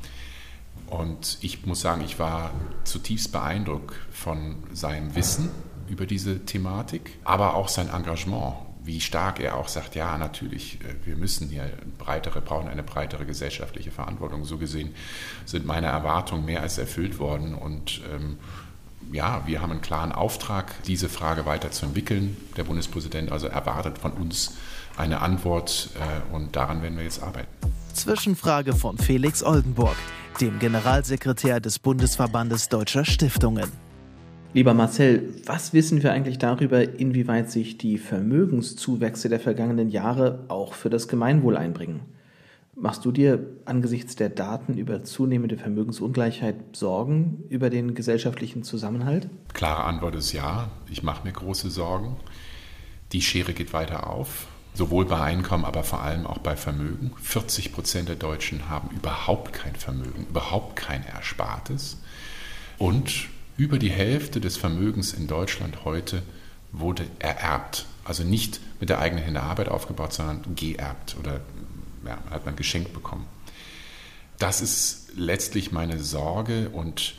Und 0.87 1.37
ich 1.43 1.67
muss 1.67 1.83
sagen, 1.83 2.03
ich 2.03 2.19
war 2.19 2.53
zutiefst 2.85 3.31
beeindruckt 3.31 3.95
von 4.11 4.57
seinem 4.73 5.15
Wissen 5.15 5.51
über 5.89 6.07
diese 6.07 6.47
Thematik, 6.47 7.19
aber 7.23 7.55
auch 7.55 7.69
sein 7.69 7.91
Engagement, 7.91 8.55
wie 8.83 9.03
stark 9.03 9.41
er 9.41 9.59
auch 9.59 9.69
sagt, 9.69 9.95
ja, 9.95 10.17
natürlich, 10.17 10.81
äh, 10.81 11.07
wir 11.07 11.17
müssen 11.17 11.51
hier 11.51 11.71
breitere, 11.99 12.41
brauchen 12.41 12.69
eine 12.69 12.83
breitere 12.83 13.27
gesellschaftliche 13.27 13.91
Verantwortung. 13.91 14.47
So 14.47 14.57
gesehen 14.57 14.95
sind 15.45 15.67
meine 15.67 15.89
Erwartungen 15.89 16.47
mehr 16.47 16.63
als 16.63 16.79
erfüllt 16.79 17.19
worden 17.19 17.55
und 17.55 18.01
ähm, 18.11 18.39
ja, 19.13 19.43
wir 19.47 19.61
haben 19.61 19.71
einen 19.71 19.83
klaren 19.83 20.13
Auftrag, 20.13 20.83
diese 20.85 21.11
Frage 21.11 21.45
weiterzuentwickeln. 21.45 22.39
Der 22.57 22.65
Bundespräsident 22.65 23.31
also 23.31 23.49
erwartet 23.49 23.99
von 23.99 24.13
uns 24.13 24.55
eine 24.97 25.21
Antwort 25.21 25.91
äh, 25.95 26.35
und 26.35 26.57
daran 26.57 26.83
werden 26.83 26.97
wir 26.97 27.05
jetzt 27.05 27.23
arbeiten. 27.23 27.49
Zwischenfrage 27.93 28.73
von 28.73 28.99
Felix 28.99 29.43
Oldenburg, 29.43 29.97
dem 30.41 30.59
Generalsekretär 30.59 31.61
des 31.61 31.79
Bundesverbandes 31.79 32.69
Deutscher 32.69 33.05
Stiftungen. 33.05 33.71
Lieber 34.53 34.73
Marcel, 34.73 35.35
was 35.47 35.73
wissen 35.73 36.03
wir 36.03 36.13
eigentlich 36.13 36.39
darüber, 36.39 36.99
inwieweit 36.99 37.51
sich 37.51 37.77
die 37.77 37.99
Vermögenszuwächse 37.99 39.29
der 39.29 39.41
vergangenen 39.41 39.89
Jahre 39.89 40.45
auch 40.47 40.75
für 40.75 40.91
das 40.91 41.09
Gemeinwohl 41.09 41.57
einbringen? 41.57 42.03
Machst 42.77 43.05
du 43.05 43.13
dir 43.13 43.47
angesichts 43.65 44.17
der 44.17 44.29
Daten 44.29 44.77
über 44.79 45.05
zunehmende 45.05 45.57
Vermögensungleichheit 45.57 46.57
Sorgen 46.77 47.45
über 47.49 47.71
den 47.71 47.95
gesellschaftlichen 47.95 48.65
Zusammenhalt? 48.65 49.29
Klare 49.53 49.85
Antwort 49.85 50.17
ist 50.17 50.33
ja. 50.33 50.71
Ich 50.91 51.03
mache 51.05 51.25
mir 51.25 51.33
große 51.33 51.71
Sorgen. 51.71 52.17
Die 53.13 53.23
Schere 53.23 53.55
geht 53.55 53.73
weiter 53.73 54.09
auf, 54.09 54.49
sowohl 54.75 55.07
bei 55.07 55.21
Einkommen, 55.21 55.65
aber 55.65 55.85
vor 55.85 56.03
allem 56.03 56.27
auch 56.27 56.39
bei 56.39 56.57
Vermögen. 56.57 57.13
40 57.23 57.73
Prozent 57.73 58.09
der 58.09 58.17
Deutschen 58.17 58.69
haben 58.69 58.91
überhaupt 58.91 59.53
kein 59.53 59.77
Vermögen, 59.77 60.27
überhaupt 60.29 60.77
kein 60.77 61.07
Erspartes. 61.07 61.99
Und 62.77 63.29
über 63.57 63.79
die 63.79 63.91
Hälfte 63.91 64.41
des 64.41 64.57
Vermögens 64.57 65.13
in 65.13 65.29
Deutschland 65.29 65.85
heute 65.85 66.23
wurde 66.73 67.07
ererbt. 67.21 67.87
Also 68.05 68.25
nicht 68.25 68.61
mit 68.81 68.91
der 68.91 68.99
eigenen 68.99 69.25
Hände 69.25 69.43
Arbeit 69.43 69.69
aufgebaut, 69.69 70.13
sondern 70.13 70.57
geerbt 70.57 71.17
oder 71.19 71.41
ja, 72.05 72.19
hat 72.31 72.45
man 72.45 72.57
geschenkt 72.57 72.93
bekommen. 72.93 73.27
Das 74.39 74.61
ist 74.61 75.13
letztlich 75.15 75.71
meine 75.71 76.01
Sorge 76.01 76.69
und 76.71 77.15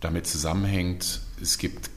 damit 0.00 0.26
zusammenhängt, 0.26 1.20
es 1.42 1.58
gibt 1.58 1.90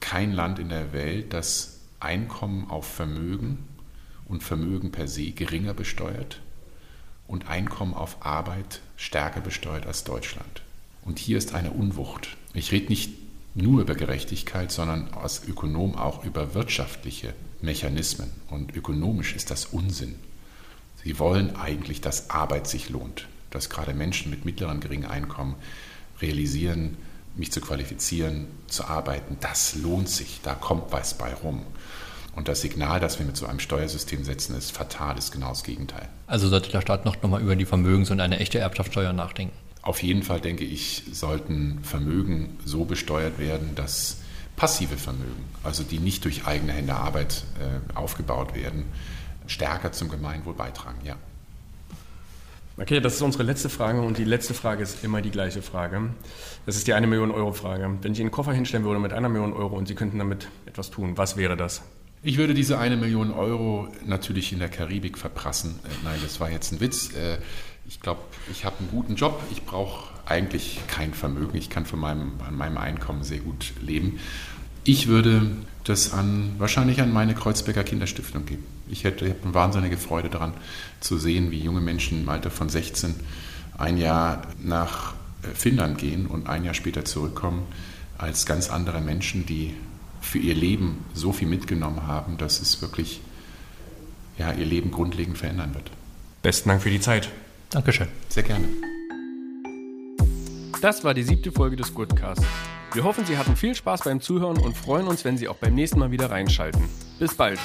kein 0.00 0.32
Land 0.32 0.58
in 0.58 0.68
der 0.68 0.92
Welt, 0.92 1.32
das 1.32 1.78
Einkommen 2.00 2.68
auf 2.68 2.84
Vermögen 2.84 3.64
und 4.26 4.42
Vermögen 4.42 4.92
per 4.92 5.08
se 5.08 5.30
geringer 5.30 5.74
besteuert 5.74 6.40
und 7.26 7.48
Einkommen 7.48 7.94
auf 7.94 8.24
Arbeit 8.24 8.80
stärker 8.96 9.40
besteuert 9.40 9.86
als 9.86 10.04
Deutschland. 10.04 10.62
Und 11.04 11.18
hier 11.18 11.38
ist 11.38 11.54
eine 11.54 11.70
Unwucht. 11.70 12.36
Ich 12.54 12.72
rede 12.72 12.88
nicht 12.88 13.12
nur 13.54 13.82
über 13.82 13.94
Gerechtigkeit, 13.94 14.72
sondern 14.72 15.08
als 15.14 15.46
Ökonom 15.46 15.94
auch 15.94 16.24
über 16.24 16.54
wirtschaftliche 16.54 17.34
Mechanismen. 17.60 18.30
Und 18.50 18.74
ökonomisch 18.74 19.34
ist 19.34 19.50
das 19.50 19.66
Unsinn. 19.66 20.16
Sie 21.02 21.18
wollen 21.18 21.54
eigentlich, 21.56 22.00
dass 22.00 22.30
Arbeit 22.30 22.66
sich 22.66 22.88
lohnt, 22.88 23.28
dass 23.50 23.70
gerade 23.70 23.94
Menschen 23.94 24.30
mit 24.30 24.44
mittleren, 24.44 24.80
geringen 24.80 25.04
Einkommen 25.04 25.54
realisieren, 26.20 26.96
mich 27.36 27.52
zu 27.52 27.60
qualifizieren, 27.60 28.46
zu 28.68 28.84
arbeiten, 28.84 29.36
das 29.40 29.74
lohnt 29.74 30.08
sich, 30.08 30.40
da 30.42 30.54
kommt 30.54 30.92
was 30.92 31.18
bei 31.18 31.34
rum. 31.34 31.62
Und 32.36 32.48
das 32.48 32.60
Signal, 32.60 33.00
das 33.00 33.18
wir 33.18 33.26
mit 33.26 33.36
so 33.36 33.46
einem 33.46 33.60
Steuersystem 33.60 34.24
setzen, 34.24 34.56
ist 34.56 34.72
fatal, 34.72 35.16
ist 35.16 35.32
genau 35.32 35.50
das 35.50 35.62
Gegenteil. 35.62 36.08
Also 36.26 36.48
sollte 36.48 36.70
der 36.70 36.80
Staat 36.80 37.04
noch 37.04 37.22
mal 37.22 37.40
über 37.40 37.56
die 37.56 37.64
Vermögens- 37.64 38.10
und 38.10 38.20
eine 38.20 38.38
echte 38.38 38.58
Erbschaftssteuer 38.58 39.12
nachdenken? 39.12 39.56
Auf 39.82 40.02
jeden 40.02 40.22
Fall 40.22 40.40
denke 40.40 40.64
ich, 40.64 41.04
sollten 41.12 41.80
Vermögen 41.82 42.58
so 42.64 42.84
besteuert 42.84 43.38
werden, 43.38 43.74
dass 43.74 44.18
passive 44.56 44.96
Vermögen, 44.96 45.44
also 45.62 45.82
die 45.82 45.98
nicht 45.98 46.24
durch 46.24 46.46
eigene 46.46 46.72
Hände 46.72 46.94
Arbeit 46.94 47.44
äh, 47.60 47.96
aufgebaut 47.96 48.54
werden, 48.54 48.84
stärker 49.46 49.92
zum 49.92 50.08
Gemeinwohl 50.08 50.54
beitragen, 50.54 50.98
ja. 51.04 51.16
Okay, 52.76 52.98
das 52.98 53.14
ist 53.14 53.22
unsere 53.22 53.44
letzte 53.44 53.68
Frage 53.68 54.00
und 54.00 54.18
die 54.18 54.24
letzte 54.24 54.52
Frage 54.52 54.82
ist 54.82 55.04
immer 55.04 55.22
die 55.22 55.30
gleiche 55.30 55.62
Frage. 55.62 56.10
Das 56.66 56.74
ist 56.74 56.88
die 56.88 56.94
eine 56.94 57.06
Million 57.06 57.30
Euro 57.30 57.52
Frage. 57.52 57.88
Wenn 58.02 58.12
ich 58.12 58.18
Ihnen 58.18 58.26
einen 58.26 58.32
Koffer 58.32 58.52
hinstellen 58.52 58.84
würde 58.84 58.98
mit 58.98 59.12
einer 59.12 59.28
Million 59.28 59.52
Euro 59.52 59.76
und 59.76 59.86
Sie 59.86 59.94
könnten 59.94 60.18
damit 60.18 60.48
etwas 60.66 60.90
tun, 60.90 61.16
was 61.16 61.36
wäre 61.36 61.56
das? 61.56 61.82
Ich 62.26 62.38
würde 62.38 62.54
diese 62.54 62.78
eine 62.78 62.96
Million 62.96 63.30
Euro 63.30 63.86
natürlich 64.06 64.50
in 64.54 64.58
der 64.58 64.70
Karibik 64.70 65.18
verprassen. 65.18 65.78
Äh, 65.84 65.88
nein, 66.04 66.18
das 66.22 66.40
war 66.40 66.50
jetzt 66.50 66.72
ein 66.72 66.80
Witz. 66.80 67.12
Äh, 67.12 67.36
ich 67.86 68.00
glaube, 68.00 68.22
ich 68.50 68.64
habe 68.64 68.76
einen 68.78 68.88
guten 68.90 69.14
Job. 69.14 69.42
Ich 69.52 69.64
brauche 69.64 70.08
eigentlich 70.24 70.80
kein 70.88 71.12
Vermögen. 71.12 71.54
Ich 71.58 71.68
kann 71.68 71.84
von 71.84 71.98
meinem, 71.98 72.32
an 72.48 72.56
meinem 72.56 72.78
Einkommen 72.78 73.24
sehr 73.24 73.40
gut 73.40 73.74
leben. 73.82 74.20
Ich 74.84 75.06
würde 75.06 75.50
das 75.84 76.14
an, 76.14 76.54
wahrscheinlich 76.56 77.02
an 77.02 77.12
meine 77.12 77.34
Kreuzberger 77.34 77.84
Kinderstiftung 77.84 78.46
geben. 78.46 78.64
Ich 78.88 79.04
hätte, 79.04 79.26
ich 79.26 79.34
eine 79.44 79.52
wahnsinnige 79.52 79.98
Freude 79.98 80.30
daran 80.30 80.54
zu 81.00 81.18
sehen, 81.18 81.50
wie 81.50 81.60
junge 81.60 81.82
Menschen 81.82 82.22
im 82.22 82.28
Alter 82.30 82.50
von 82.50 82.70
16 82.70 83.16
ein 83.76 83.98
Jahr 83.98 84.46
nach 84.62 85.12
äh, 85.42 85.48
Finnland 85.54 85.98
gehen 85.98 86.26
und 86.26 86.48
ein 86.48 86.64
Jahr 86.64 86.72
später 86.72 87.04
zurückkommen 87.04 87.66
als 88.16 88.46
ganz 88.46 88.70
andere 88.70 89.02
Menschen, 89.02 89.44
die 89.44 89.74
für 90.24 90.38
ihr 90.38 90.54
Leben 90.54 91.04
so 91.14 91.32
viel 91.32 91.48
mitgenommen 91.48 92.06
haben, 92.06 92.38
dass 92.38 92.60
es 92.60 92.82
wirklich 92.82 93.20
ja, 94.38 94.52
ihr 94.52 94.66
Leben 94.66 94.90
grundlegend 94.90 95.38
verändern 95.38 95.74
wird. 95.74 95.90
Besten 96.42 96.68
Dank 96.68 96.82
für 96.82 96.90
die 96.90 97.00
Zeit. 97.00 97.28
Dankeschön. 97.70 98.08
Sehr 98.28 98.42
gerne. 98.42 98.66
Das 100.80 101.04
war 101.04 101.14
die 101.14 101.22
siebte 101.22 101.52
Folge 101.52 101.76
des 101.76 101.94
Goodcast. 101.94 102.42
Wir 102.92 103.04
hoffen, 103.04 103.24
Sie 103.24 103.38
hatten 103.38 103.56
viel 103.56 103.74
Spaß 103.74 104.02
beim 104.02 104.20
Zuhören 104.20 104.58
und 104.58 104.76
freuen 104.76 105.06
uns, 105.06 105.24
wenn 105.24 105.36
Sie 105.36 105.48
auch 105.48 105.56
beim 105.56 105.74
nächsten 105.74 105.98
Mal 105.98 106.10
wieder 106.10 106.30
reinschalten. 106.30 106.84
Bis 107.18 107.34
bald. 107.34 107.58